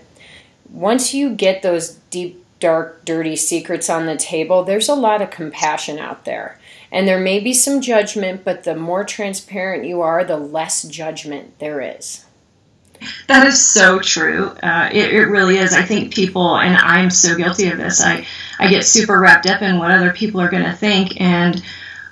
once 0.71 1.13
you 1.13 1.35
get 1.35 1.61
those 1.61 1.95
deep, 2.09 2.43
dark, 2.59 3.05
dirty 3.05 3.35
secrets 3.35 3.89
on 3.89 4.07
the 4.07 4.17
table, 4.17 4.63
there's 4.63 4.89
a 4.89 4.95
lot 4.95 5.21
of 5.21 5.29
compassion 5.29 5.99
out 5.99 6.25
there. 6.25 6.59
And 6.91 7.07
there 7.07 7.19
may 7.19 7.39
be 7.39 7.53
some 7.53 7.81
judgment, 7.81 8.43
but 8.43 8.63
the 8.63 8.75
more 8.75 9.03
transparent 9.03 9.85
you 9.85 10.01
are, 10.01 10.23
the 10.23 10.37
less 10.37 10.83
judgment 10.83 11.59
there 11.59 11.81
is. 11.81 12.25
That 13.27 13.47
is 13.47 13.63
so 13.63 13.99
true. 13.99 14.49
Uh, 14.63 14.89
it, 14.91 15.13
it 15.13 15.25
really 15.25 15.57
is. 15.57 15.73
I 15.73 15.83
think 15.83 16.13
people, 16.13 16.57
and 16.57 16.75
I'm 16.75 17.09
so 17.09 17.35
guilty 17.35 17.69
of 17.69 17.77
this. 17.77 18.01
I 18.01 18.25
I 18.59 18.67
get 18.67 18.83
super 18.83 19.19
wrapped 19.19 19.45
up 19.45 19.61
in 19.61 19.77
what 19.77 19.91
other 19.91 20.11
people 20.11 20.41
are 20.41 20.49
going 20.49 20.63
to 20.63 20.73
think, 20.73 21.19
and 21.21 21.63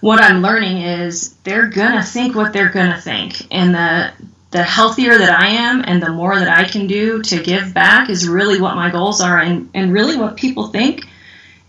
what 0.02 0.22
I'm 0.22 0.42
learning 0.42 0.78
is 0.78 1.34
they're 1.44 1.68
gonna 1.68 2.04
think 2.04 2.36
what 2.36 2.54
they're 2.54 2.70
gonna 2.70 3.02
think, 3.02 3.48
and 3.52 3.74
the 3.74 4.12
the 4.52 4.64
healthier 4.64 5.18
that 5.18 5.40
I 5.40 5.48
am, 5.48 5.84
and 5.86 6.02
the 6.02 6.12
more 6.12 6.40
that 6.40 6.48
I 6.48 6.64
can 6.64 6.88
do 6.88 7.22
to 7.24 7.44
give 7.44 7.74
back 7.74 8.10
is 8.10 8.28
really 8.28 8.62
what 8.62 8.76
my 8.76 8.90
goals 8.92 9.22
are, 9.22 9.40
and 9.40 9.70
and 9.74 9.92
really 9.92 10.18
what 10.18 10.38
people 10.38 10.68
think 10.68 11.06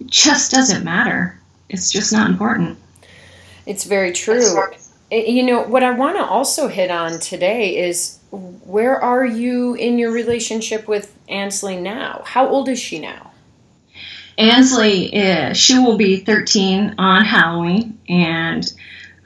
just 0.06 0.52
doesn't 0.52 0.84
matter. 0.84 1.38
It's 1.68 1.90
just 1.90 2.12
not 2.12 2.30
important. 2.30 2.78
It's 3.66 3.84
very 3.84 4.12
true. 4.12 4.62
You 5.10 5.42
know 5.42 5.62
what 5.62 5.82
I 5.82 5.90
want 5.90 6.16
to 6.16 6.24
also 6.24 6.68
hit 6.68 6.90
on 6.90 7.18
today 7.18 7.78
is 7.78 8.17
where 8.30 9.00
are 9.00 9.24
you 9.24 9.74
in 9.74 9.98
your 9.98 10.12
relationship 10.12 10.86
with 10.86 11.16
Ansley 11.28 11.76
now? 11.76 12.22
How 12.26 12.48
old 12.48 12.68
is 12.68 12.78
she 12.78 12.98
now? 12.98 13.32
Ansley, 14.36 15.06
is, 15.14 15.54
she 15.54 15.78
will 15.78 15.96
be 15.96 16.18
13 16.18 16.94
on 16.98 17.24
Halloween, 17.24 17.98
and 18.08 18.72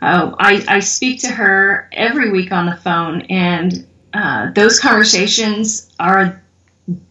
uh, 0.00 0.34
I, 0.38 0.64
I 0.66 0.80
speak 0.80 1.20
to 1.20 1.28
her 1.28 1.88
every 1.92 2.30
week 2.30 2.50
on 2.50 2.66
the 2.66 2.76
phone, 2.76 3.22
and 3.22 3.86
uh, 4.14 4.50
those 4.52 4.80
conversations 4.80 5.92
are 6.00 6.42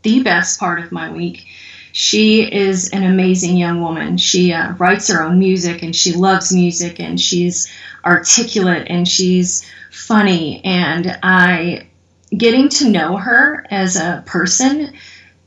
the 0.01 0.23
best 0.23 0.59
part 0.59 0.79
of 0.79 0.91
my 0.91 1.11
week. 1.11 1.45
She 1.93 2.41
is 2.41 2.89
an 2.89 3.03
amazing 3.03 3.57
young 3.57 3.81
woman. 3.81 4.17
She 4.17 4.53
uh, 4.53 4.73
writes 4.73 5.09
her 5.09 5.23
own 5.23 5.39
music, 5.39 5.83
and 5.83 5.95
she 5.95 6.13
loves 6.13 6.53
music, 6.53 6.99
and 6.99 7.19
she's 7.19 7.71
articulate, 8.05 8.87
and 8.89 9.07
she's 9.07 9.69
funny 9.91 10.63
and 10.63 11.19
I 11.21 11.87
getting 12.35 12.69
to 12.69 12.89
know 12.89 13.17
her 13.17 13.65
as 13.69 13.97
a 13.97 14.23
person 14.25 14.93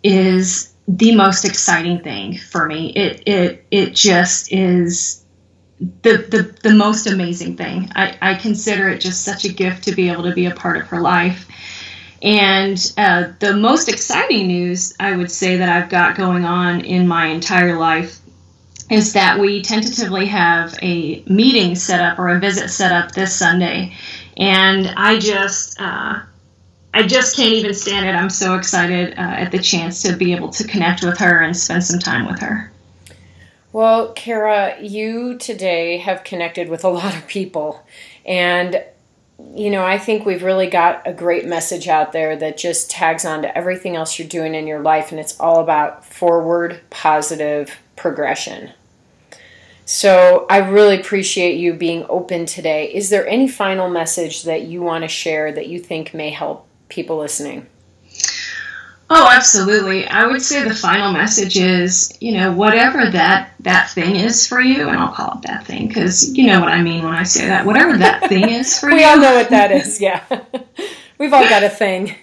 is 0.02 0.72
the 0.86 1.16
most 1.16 1.46
exciting 1.46 2.00
thing 2.00 2.36
for 2.36 2.66
me. 2.66 2.90
It 2.90 3.22
it 3.26 3.64
it 3.70 3.94
just 3.94 4.52
is 4.52 5.24
the 5.80 6.18
the, 6.18 6.54
the 6.62 6.74
most 6.74 7.06
amazing 7.06 7.56
thing. 7.56 7.90
I, 7.96 8.16
I 8.20 8.34
consider 8.34 8.90
it 8.90 9.00
just 9.00 9.24
such 9.24 9.46
a 9.46 9.52
gift 9.52 9.84
to 9.84 9.92
be 9.92 10.10
able 10.10 10.24
to 10.24 10.34
be 10.34 10.44
a 10.44 10.54
part 10.54 10.76
of 10.76 10.88
her 10.88 11.00
life. 11.00 11.48
And 12.22 12.92
uh, 12.96 13.32
the 13.38 13.54
most 13.54 13.88
exciting 13.88 14.46
news 14.46 14.94
I 14.98 15.16
would 15.16 15.30
say 15.30 15.56
that 15.56 15.68
I've 15.68 15.90
got 15.90 16.16
going 16.16 16.44
on 16.44 16.80
in 16.80 17.06
my 17.06 17.26
entire 17.26 17.76
life 17.76 18.20
is 18.90 19.12
that 19.14 19.38
we 19.38 19.62
tentatively 19.62 20.26
have 20.26 20.78
a 20.82 21.22
meeting 21.26 21.74
set 21.74 22.00
up 22.00 22.18
or 22.18 22.28
a 22.28 22.38
visit 22.38 22.68
set 22.68 22.92
up 22.92 23.12
this 23.12 23.34
Sunday 23.34 23.94
and 24.36 24.88
I 24.96 25.18
just 25.18 25.80
uh, 25.80 26.20
I 26.92 27.06
just 27.06 27.36
can't 27.36 27.52
even 27.52 27.74
stand 27.74 28.06
it. 28.06 28.14
I'm 28.14 28.30
so 28.30 28.54
excited 28.54 29.14
uh, 29.14 29.20
at 29.20 29.50
the 29.50 29.58
chance 29.58 30.02
to 30.02 30.16
be 30.16 30.32
able 30.32 30.50
to 30.50 30.64
connect 30.64 31.04
with 31.04 31.18
her 31.18 31.40
and 31.40 31.56
spend 31.56 31.84
some 31.84 31.98
time 31.98 32.26
with 32.26 32.40
her. 32.40 32.70
Well, 33.72 34.12
Kara, 34.12 34.80
you 34.80 35.36
today 35.38 35.98
have 35.98 36.22
connected 36.22 36.68
with 36.68 36.84
a 36.84 36.88
lot 36.88 37.16
of 37.16 37.26
people, 37.26 37.84
and 38.24 38.84
you 39.54 39.70
know, 39.70 39.84
I 39.84 39.98
think 39.98 40.24
we've 40.24 40.42
really 40.42 40.68
got 40.68 41.06
a 41.06 41.12
great 41.12 41.46
message 41.46 41.88
out 41.88 42.12
there 42.12 42.36
that 42.36 42.56
just 42.56 42.90
tags 42.90 43.24
on 43.24 43.42
to 43.42 43.56
everything 43.56 43.96
else 43.96 44.18
you're 44.18 44.28
doing 44.28 44.54
in 44.54 44.66
your 44.66 44.80
life, 44.80 45.10
and 45.10 45.20
it's 45.20 45.38
all 45.40 45.60
about 45.60 46.04
forward, 46.04 46.80
positive 46.90 47.76
progression. 47.96 48.70
So 49.86 50.46
I 50.48 50.58
really 50.58 50.98
appreciate 50.98 51.56
you 51.56 51.74
being 51.74 52.06
open 52.08 52.46
today. 52.46 52.92
Is 52.92 53.10
there 53.10 53.26
any 53.26 53.48
final 53.48 53.90
message 53.90 54.44
that 54.44 54.62
you 54.62 54.82
want 54.82 55.02
to 55.02 55.08
share 55.08 55.52
that 55.52 55.66
you 55.66 55.78
think 55.78 56.14
may 56.14 56.30
help 56.30 56.66
people 56.88 57.18
listening? 57.18 57.66
Absolutely. 59.44 60.06
I 60.06 60.26
would 60.26 60.40
say 60.40 60.66
the 60.66 60.74
final 60.74 61.12
message 61.12 61.58
is, 61.58 62.16
you 62.18 62.32
know, 62.32 62.52
whatever 62.52 63.10
that 63.10 63.52
that 63.60 63.90
thing 63.90 64.16
is 64.16 64.46
for 64.46 64.60
you, 64.60 64.88
and 64.88 64.98
I'll 64.98 65.12
call 65.12 65.36
it 65.36 65.42
that 65.42 65.66
thing 65.66 65.86
because 65.86 66.34
you 66.36 66.46
know 66.46 66.60
what 66.60 66.70
I 66.70 66.80
mean 66.80 67.04
when 67.04 67.12
I 67.12 67.24
say 67.24 67.46
that. 67.46 67.66
Whatever 67.66 67.98
that 67.98 68.28
thing 68.28 68.48
is 68.48 68.78
for 68.78 68.86
we 68.86 68.92
you. 68.94 68.98
We 69.00 69.04
all 69.04 69.18
know 69.18 69.34
what 69.34 69.50
that 69.50 69.70
is. 69.70 70.00
Yeah, 70.00 70.24
we've 71.18 71.32
all 71.32 71.48
got 71.48 71.62
a 71.62 71.68
thing 71.68 72.14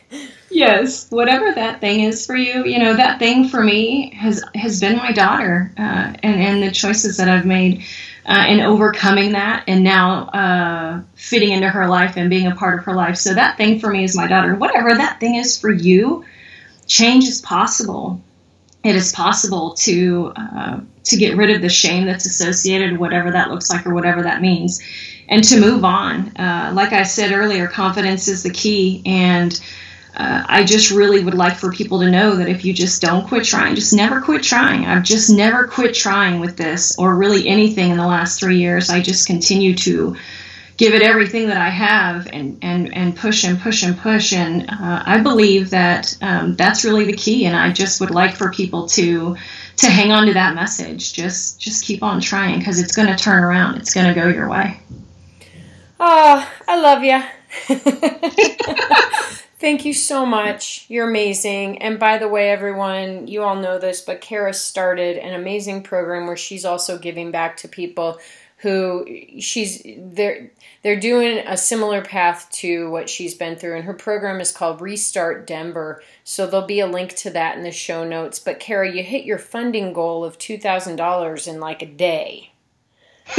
yes, 0.51 1.09
whatever 1.09 1.51
that 1.53 1.81
thing 1.81 2.01
is 2.01 2.25
for 2.25 2.35
you, 2.35 2.65
you 2.65 2.79
know, 2.79 2.95
that 2.95 3.19
thing 3.19 3.47
for 3.47 3.63
me 3.63 4.13
has 4.15 4.43
has 4.55 4.79
been 4.79 4.97
my 4.97 5.11
daughter, 5.11 5.71
uh, 5.77 6.13
and 6.21 6.41
and 6.41 6.63
the 6.63 6.71
choices 6.71 7.17
that 7.17 7.29
I've 7.29 7.45
made, 7.45 7.83
uh, 8.25 8.43
and 8.47 8.61
overcoming 8.61 9.31
that, 9.31 9.63
and 9.67 9.83
now 9.83 10.25
uh, 10.27 11.01
fitting 11.15 11.51
into 11.51 11.69
her 11.69 11.87
life 11.87 12.17
and 12.17 12.29
being 12.29 12.47
a 12.47 12.55
part 12.55 12.79
of 12.79 12.85
her 12.85 12.93
life. 12.93 13.17
So 13.17 13.33
that 13.33 13.57
thing 13.57 13.79
for 13.79 13.89
me 13.89 14.03
is 14.03 14.15
my 14.15 14.27
daughter. 14.27 14.55
Whatever 14.55 14.95
that 14.95 15.19
thing 15.19 15.35
is 15.35 15.59
for 15.59 15.71
you, 15.71 16.25
change 16.91 17.23
is 17.25 17.41
possible. 17.41 18.21
it 18.83 18.95
is 18.95 19.13
possible 19.13 19.73
to 19.75 20.33
uh, 20.35 20.79
to 21.03 21.17
get 21.17 21.37
rid 21.37 21.49
of 21.49 21.61
the 21.61 21.69
shame 21.69 22.05
that's 22.05 22.25
associated, 22.25 22.97
whatever 22.97 23.31
that 23.31 23.49
looks 23.49 23.69
like 23.69 23.85
or 23.85 23.93
whatever 23.93 24.21
that 24.23 24.41
means, 24.41 24.81
and 25.29 25.43
to 25.43 25.59
move 25.59 25.85
on. 25.85 26.35
Uh, 26.35 26.71
like 26.75 26.91
I 26.93 27.03
said 27.03 27.31
earlier, 27.31 27.67
confidence 27.67 28.27
is 28.27 28.43
the 28.43 28.49
key, 28.49 29.01
and 29.05 29.59
uh, 30.15 30.43
I 30.47 30.63
just 30.65 30.91
really 30.91 31.23
would 31.23 31.33
like 31.33 31.57
for 31.57 31.71
people 31.71 31.99
to 32.01 32.11
know 32.11 32.35
that 32.35 32.49
if 32.49 32.65
you 32.65 32.73
just 32.73 33.01
don't 33.01 33.27
quit 33.27 33.45
trying, 33.45 33.75
just 33.75 33.93
never 33.93 34.19
quit 34.19 34.43
trying. 34.43 34.85
I've 34.85 35.03
just 35.03 35.29
never 35.29 35.67
quit 35.67 35.95
trying 35.95 36.39
with 36.39 36.57
this 36.57 36.97
or 36.99 37.15
really 37.15 37.47
anything 37.47 37.91
in 37.91 37.97
the 37.97 38.07
last 38.07 38.39
three 38.39 38.57
years. 38.57 38.89
I 38.89 39.01
just 39.01 39.27
continue 39.27 39.75
to 39.75 40.17
give 40.81 40.95
it 40.95 41.03
everything 41.03 41.45
that 41.45 41.61
I 41.61 41.69
have 41.69 42.25
and 42.33 42.57
and 42.63 42.91
and 42.91 43.15
push 43.15 43.43
and 43.43 43.59
push 43.59 43.83
and 43.83 43.95
push. 43.95 44.33
And 44.33 44.67
uh, 44.67 45.03
I 45.05 45.21
believe 45.21 45.69
that 45.69 46.17
um, 46.23 46.55
that's 46.55 46.83
really 46.83 47.05
the 47.05 47.13
key. 47.13 47.45
And 47.45 47.55
I 47.55 47.71
just 47.71 48.01
would 48.01 48.09
like 48.09 48.35
for 48.35 48.51
people 48.51 48.87
to 48.89 49.37
to 49.77 49.87
hang 49.87 50.11
on 50.11 50.25
to 50.25 50.33
that 50.33 50.55
message. 50.55 51.13
Just 51.13 51.61
just 51.61 51.85
keep 51.85 52.01
on 52.01 52.19
trying 52.19 52.57
because 52.57 52.79
it's 52.79 52.95
going 52.95 53.09
to 53.09 53.15
turn 53.15 53.43
around. 53.43 53.77
It's 53.77 53.93
going 53.93 54.07
to 54.07 54.19
go 54.19 54.27
your 54.27 54.49
way. 54.49 54.79
Oh, 55.99 56.51
I 56.67 56.81
love 56.81 57.03
you. 57.03 57.21
Thank 59.59 59.85
you 59.85 59.93
so 59.93 60.25
much. 60.25 60.85
You're 60.87 61.07
amazing. 61.07 61.83
And 61.83 61.99
by 61.99 62.17
the 62.17 62.27
way, 62.27 62.49
everyone, 62.49 63.27
you 63.27 63.43
all 63.43 63.55
know 63.55 63.77
this, 63.77 64.01
but 64.01 64.19
Kara 64.19 64.55
started 64.55 65.17
an 65.17 65.35
amazing 65.39 65.83
program 65.83 66.25
where 66.25 66.35
she's 66.35 66.65
also 66.65 66.97
giving 66.97 67.29
back 67.29 67.57
to 67.57 67.67
people 67.67 68.17
who 68.61 69.05
she's 69.39 69.81
they're 69.97 70.51
they're 70.83 70.99
doing 70.99 71.39
a 71.39 71.57
similar 71.57 72.01
path 72.03 72.49
to 72.51 72.89
what 72.91 73.09
she's 73.09 73.33
been 73.33 73.55
through 73.55 73.75
and 73.75 73.85
her 73.85 73.93
program 73.93 74.39
is 74.39 74.51
called 74.51 74.81
Restart 74.81 75.47
Denver. 75.47 76.03
So 76.23 76.45
there'll 76.45 76.67
be 76.67 76.79
a 76.79 76.87
link 76.87 77.15
to 77.17 77.31
that 77.31 77.57
in 77.57 77.63
the 77.63 77.71
show 77.71 78.03
notes. 78.03 78.39
But 78.39 78.59
Kara, 78.59 78.91
you 78.91 79.03
hit 79.03 79.25
your 79.25 79.37
funding 79.37 79.93
goal 79.93 80.23
of 80.23 80.37
$2,000 80.37 81.47
in 81.47 81.59
like 81.59 81.81
a 81.81 81.87
day. 81.87 82.51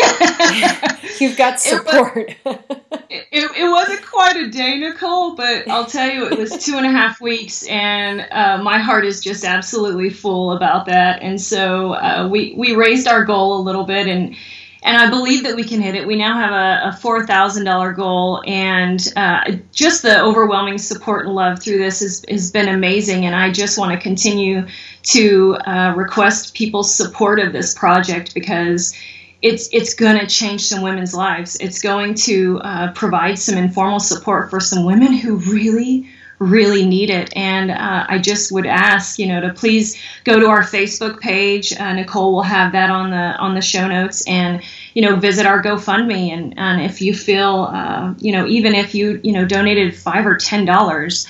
You've 1.20 1.36
got 1.36 1.60
support. 1.60 2.16
It, 2.16 2.36
was, 2.44 2.58
it, 3.10 3.50
it, 3.56 3.68
wasn't 3.68 4.06
quite 4.06 4.36
a 4.36 4.48
day, 4.48 4.78
Nicole, 4.78 5.34
but 5.34 5.68
I'll 5.68 5.86
tell 5.86 6.10
you, 6.10 6.26
it 6.26 6.38
was 6.38 6.64
two 6.64 6.76
and 6.76 6.86
a 6.86 6.90
half 6.90 7.20
weeks, 7.20 7.66
and 7.66 8.26
uh, 8.30 8.62
my 8.62 8.78
heart 8.78 9.04
is 9.04 9.20
just 9.20 9.44
absolutely 9.44 10.08
full 10.08 10.52
about 10.52 10.86
that. 10.86 11.20
And 11.20 11.38
so 11.38 11.92
uh, 11.92 12.28
we 12.30 12.54
we 12.56 12.74
raised 12.74 13.06
our 13.06 13.24
goal 13.24 13.60
a 13.60 13.62
little 13.62 13.84
bit, 13.84 14.06
and 14.06 14.34
and 14.84 14.96
I 14.96 15.08
believe 15.08 15.44
that 15.44 15.54
we 15.54 15.62
can 15.62 15.80
hit 15.80 15.94
it. 15.94 16.06
We 16.06 16.16
now 16.16 16.34
have 16.34 16.52
a, 16.52 16.88
a 16.88 16.92
four 17.00 17.26
thousand 17.26 17.64
dollar 17.64 17.92
goal, 17.92 18.42
and 18.46 19.00
uh, 19.16 19.52
just 19.72 20.02
the 20.02 20.20
overwhelming 20.20 20.78
support 20.78 21.26
and 21.26 21.34
love 21.34 21.62
through 21.62 21.78
this 21.78 22.00
has, 22.00 22.24
has 22.28 22.50
been 22.50 22.68
amazing. 22.68 23.24
And 23.24 23.34
I 23.34 23.52
just 23.52 23.78
want 23.78 23.92
to 23.92 23.98
continue 23.98 24.66
to 25.04 25.56
uh, 25.66 25.94
request 25.96 26.54
people's 26.54 26.92
support 26.92 27.38
of 27.38 27.52
this 27.52 27.74
project 27.74 28.34
because 28.34 28.92
it's 29.40 29.68
it's 29.72 29.94
going 29.94 30.18
to 30.18 30.26
change 30.26 30.62
some 30.66 30.82
women's 30.82 31.14
lives. 31.14 31.56
It's 31.60 31.80
going 31.80 32.14
to 32.14 32.58
uh, 32.60 32.92
provide 32.92 33.38
some 33.38 33.56
informal 33.56 34.00
support 34.00 34.50
for 34.50 34.58
some 34.60 34.84
women 34.84 35.12
who 35.12 35.36
really 35.36 36.08
really 36.42 36.84
need 36.84 37.10
it. 37.10 37.32
And 37.36 37.70
uh, 37.70 38.06
I 38.08 38.18
just 38.18 38.52
would 38.52 38.66
ask, 38.66 39.18
you 39.18 39.26
know, 39.26 39.40
to 39.40 39.52
please 39.52 40.00
go 40.24 40.40
to 40.40 40.46
our 40.46 40.62
Facebook 40.62 41.20
page. 41.20 41.72
Uh, 41.72 41.92
Nicole 41.92 42.32
will 42.32 42.42
have 42.42 42.72
that 42.72 42.90
on 42.90 43.10
the 43.10 43.36
on 43.38 43.54
the 43.54 43.62
show 43.62 43.86
notes, 43.86 44.26
and 44.26 44.62
you 44.94 45.02
know, 45.02 45.16
visit 45.16 45.46
our 45.46 45.62
GoFundMe. 45.62 46.30
And, 46.32 46.58
and 46.58 46.82
if 46.82 47.00
you 47.00 47.14
feel, 47.14 47.68
uh, 47.72 48.14
you 48.18 48.32
know, 48.32 48.46
even 48.46 48.74
if 48.74 48.94
you 48.94 49.20
you 49.22 49.32
know 49.32 49.44
donated 49.46 49.96
five 49.96 50.26
or 50.26 50.36
ten 50.36 50.64
dollars, 50.64 51.26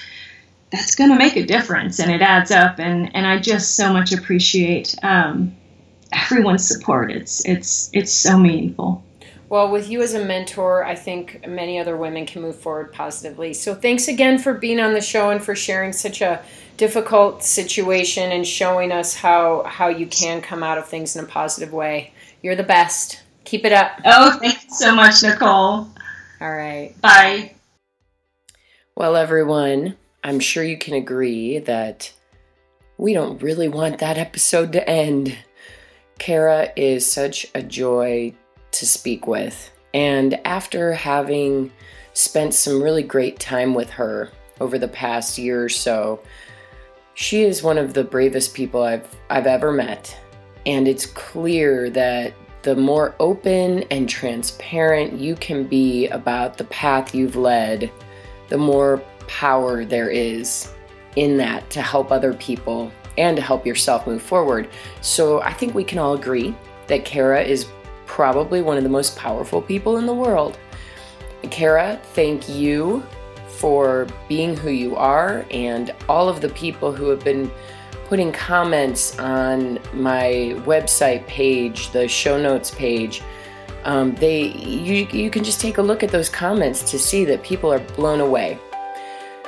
that's 0.71 0.95
going 0.95 1.11
to 1.11 1.17
make 1.17 1.37
a 1.37 1.45
difference, 1.45 1.99
and 1.99 2.11
it 2.11 2.23
adds 2.23 2.51
up. 2.51 2.79
And 2.79 3.15
and 3.15 3.27
I 3.27 3.39
just 3.39 3.77
so 3.77 3.93
much 3.93 4.13
appreciate 4.13 4.95
um, 5.03 5.55
everyone's 6.13 6.67
support. 6.67 7.13
It's 7.13 7.45
it's 7.47 7.91
it's 7.93 8.13
so 8.13 8.39
meaningful. 8.39 9.05
Well, 9.53 9.71
with 9.71 9.91
you 9.91 10.01
as 10.01 10.15
a 10.15 10.25
mentor, 10.25 10.83
I 10.83 10.95
think 10.95 11.47
many 11.47 11.79
other 11.79 11.95
women 11.95 12.25
can 12.25 12.41
move 12.41 12.57
forward 12.57 12.91
positively. 12.91 13.53
So, 13.53 13.75
thanks 13.75 14.09
again 14.09 14.39
for 14.39 14.55
being 14.55 14.81
on 14.81 14.95
the 14.95 15.03
show 15.03 15.29
and 15.29 15.45
for 15.45 15.55
sharing 15.55 15.93
such 15.93 16.23
a 16.23 16.43
difficult 16.79 17.45
situation 17.45 18.33
and 18.33 18.47
showing 18.47 18.93
us 18.93 19.15
how 19.15 19.65
how 19.65 19.89
you 19.89 20.07
can 20.07 20.41
come 20.41 20.63
out 20.63 20.79
of 20.79 20.89
things 20.89 21.17
in 21.17 21.23
a 21.23 21.29
positive 21.29 21.71
way. 21.71 22.15
You're 22.41 22.57
the 22.57 22.63
best. 22.63 23.25
Keep 23.45 23.67
it 23.67 23.73
up. 23.73 24.01
Oh, 24.07 24.39
thank 24.39 24.55
you 24.55 24.71
so 24.71 24.95
much, 24.95 25.23
Nicole. 25.23 25.87
All 26.41 26.55
right. 26.57 26.99
Bye. 27.03 27.55
Well, 28.97 29.17
everyone, 29.17 29.99
I'm 30.25 30.41
sure 30.41 30.65
you 30.65 30.79
can 30.79 30.95
agree 30.95 31.59
that 31.59 32.11
we 32.97 33.13
don't 33.13 33.43
really 33.43 33.69
want 33.69 33.99
that 33.99 34.17
episode 34.17 34.73
to 34.73 34.89
end. 34.89 35.37
Kara 36.19 36.73
is 36.75 37.05
such 37.05 37.47
a 37.55 37.63
joy 37.63 38.33
to 38.73 38.87
speak 38.87 39.27
with. 39.27 39.71
And 39.95 40.41
after 40.47 40.93
having 40.93 41.71
spent 42.15 42.55
some 42.55 42.83
really 42.83 43.03
great 43.03 43.39
time 43.39 43.75
with 43.75 43.91
her 43.91 44.31
over 44.61 44.79
the 44.79 44.89
past 44.89 45.39
year 45.39 45.65
or 45.65 45.69
so, 45.69 46.21
she 47.15 47.43
is 47.43 47.63
one 47.63 47.79
of 47.79 47.95
the 47.95 48.05
bravest 48.05 48.55
people 48.55 48.83
I've 48.83 49.09
I've 49.31 49.47
ever 49.47 49.73
met. 49.73 50.17
And 50.65 50.87
it's 50.87 51.07
clear 51.07 51.91
that 51.91 52.33
the 52.63 52.77
more 52.77 53.15
open 53.19 53.83
and 53.91 54.09
transparent 54.09 55.19
you 55.19 55.35
can 55.35 55.65
be 55.65 56.07
about 56.09 56.57
the 56.57 56.65
path 56.65 57.15
you've 57.15 57.37
led, 57.37 57.91
the 58.49 58.59
more 58.59 59.03
power 59.27 59.85
there 59.85 60.11
is 60.11 60.73
in 61.17 61.37
that 61.39 61.69
to 61.71 61.83
help 61.83 62.13
other 62.13 62.33
people 62.35 62.93
and 63.19 63.37
to 63.37 63.43
help 63.43 63.67
yourself 63.67 64.07
move 64.07 64.23
forward. 64.23 64.69
So 65.01 65.43
I 65.43 65.53
think 65.53 65.75
we 65.75 65.85
can 65.85 65.99
all 65.99 66.15
agree 66.15 66.55
that 66.87 67.05
Kara 67.05 67.43
is 67.43 67.67
probably 68.13 68.61
one 68.61 68.77
of 68.77 68.83
the 68.83 68.91
most 68.91 69.17
powerful 69.17 69.63
people 69.63 69.97
in 69.97 70.05
the 70.05 70.13
world. 70.13 70.59
Kara, 71.51 71.99
thank 72.13 72.47
you 72.47 73.03
for 73.49 74.07
being 74.29 74.55
who 74.55 74.69
you 74.69 74.95
are 74.97 75.47
and 75.51 75.95
all 76.11 76.29
of 76.29 76.43
the 76.43 76.51
people 76.51 76.93
who 76.93 77.09
have 77.09 77.25
been 77.25 77.51
putting 78.09 78.31
comments 78.31 79.19
on 79.19 79.79
my 79.95 80.55
website 80.67 81.27
page, 81.27 81.91
the 81.93 82.07
show 82.07 82.41
notes 82.41 82.71
page. 82.71 83.23
Um, 83.85 84.15
they 84.17 84.49
you, 84.59 85.07
you 85.11 85.31
can 85.31 85.43
just 85.43 85.59
take 85.59 85.79
a 85.79 85.83
look 85.83 86.03
at 86.03 86.11
those 86.11 86.29
comments 86.29 86.91
to 86.91 86.99
see 86.99 87.25
that 87.25 87.43
people 87.43 87.73
are 87.73 87.81
blown 87.97 88.21
away 88.21 88.59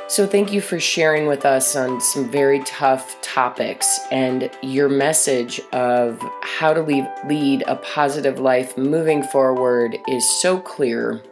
so, 0.06 0.26
thank 0.26 0.52
you 0.52 0.60
for 0.60 0.78
sharing 0.78 1.26
with 1.26 1.46
us 1.46 1.74
on 1.74 1.98
some 1.98 2.30
very 2.30 2.60
tough 2.60 3.20
topics 3.22 4.00
and 4.10 4.50
your 4.62 4.88
message 4.88 5.60
of 5.72 6.20
how 6.42 6.74
to 6.74 6.82
lead, 6.82 7.10
lead 7.26 7.64
a 7.66 7.76
positive 7.76 8.38
life 8.38 8.76
moving 8.76 9.22
forward 9.22 9.96
is 10.06 10.28
so 10.42 10.58
clear. 10.58 11.22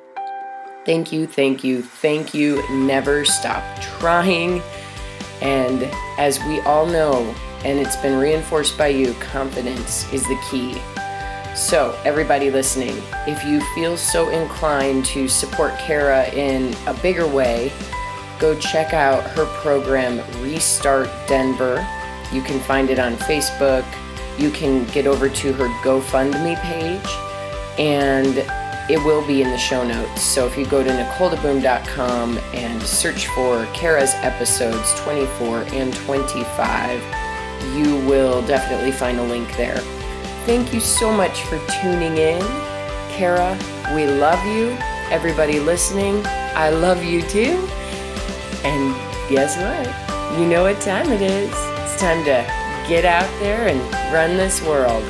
Thank 0.87 1.13
you, 1.13 1.27
thank 1.27 1.63
you, 1.63 1.83
thank 1.83 2.33
you. 2.33 2.63
Never 2.73 3.27
stop 3.27 3.63
trying. 3.81 4.63
And 5.43 5.83
as 6.19 6.43
we 6.45 6.61
all 6.61 6.87
know, 6.87 7.35
and 7.65 7.79
it's 7.79 7.97
been 7.97 8.19
reinforced 8.19 8.79
by 8.79 8.89
you, 8.89 9.13
confidence 9.15 10.11
is 10.15 10.23
the 10.23 10.41
key. 10.51 10.81
So, 11.55 11.95
everybody 12.07 12.51
listening, 12.51 12.97
if 13.27 13.45
you 13.45 13.61
feel 13.75 13.99
so 13.99 14.31
inclined 14.31 15.05
to 15.07 15.29
support 15.29 15.79
Kara 15.79 16.27
in 16.31 16.75
a 16.87 16.95
bigger 16.95 17.27
way, 17.27 17.71
go 18.43 18.59
check 18.59 18.93
out 18.93 19.23
her 19.31 19.47
program, 19.63 20.19
Restart 20.43 21.09
Denver. 21.29 21.87
You 22.33 22.43
can 22.43 22.59
find 22.59 22.91
it 22.91 22.99
on 22.99 23.15
Facebook. 23.15 23.85
You 24.37 24.51
can 24.51 24.85
get 24.87 25.07
over 25.07 25.29
to 25.29 25.53
her 25.53 25.69
GoFundMe 25.85 26.61
page, 26.61 27.07
and 27.79 28.39
it 28.91 28.99
will 29.05 29.25
be 29.29 29.43
in 29.43 29.51
the 29.51 29.57
show 29.57 29.87
notes. 29.87 30.23
So 30.23 30.45
if 30.45 30.59
you 30.59 30.67
go 30.67 30.83
to 30.83 30.91
NicoleDeBoom.com 30.91 32.39
and 32.53 32.83
search 32.83 33.29
for 33.29 33.65
Kara's 33.67 34.15
episodes 34.15 34.93
24 35.03 35.59
and 35.75 35.95
25, 35.95 37.01
you 37.77 38.05
will 38.09 38.45
definitely 38.45 38.91
find 38.91 39.21
a 39.21 39.23
link 39.23 39.57
there. 39.57 39.79
Thank 40.47 40.75
you 40.75 40.81
so 40.81 41.13
much 41.13 41.43
for 41.43 41.65
tuning 41.81 42.17
in. 42.17 42.41
Kara, 43.13 43.57
we 43.95 44.07
love 44.07 44.45
you. 44.45 44.77
Everybody 45.13 45.61
listening, 45.61 46.27
I 46.27 46.71
love 46.71 47.05
you 47.05 47.23
too. 47.23 47.69
And 48.65 48.95
guess 49.29 49.57
what? 49.57 50.39
You 50.39 50.47
know 50.47 50.63
what 50.63 50.81
time 50.81 51.11
it 51.11 51.21
is. 51.21 51.51
It's 51.51 52.01
time 52.01 52.25
to 52.25 52.47
get 52.89 53.05
out 53.05 53.29
there 53.41 53.69
and 53.69 53.81
run 54.13 54.37
this 54.37 54.63
world. 54.63 55.05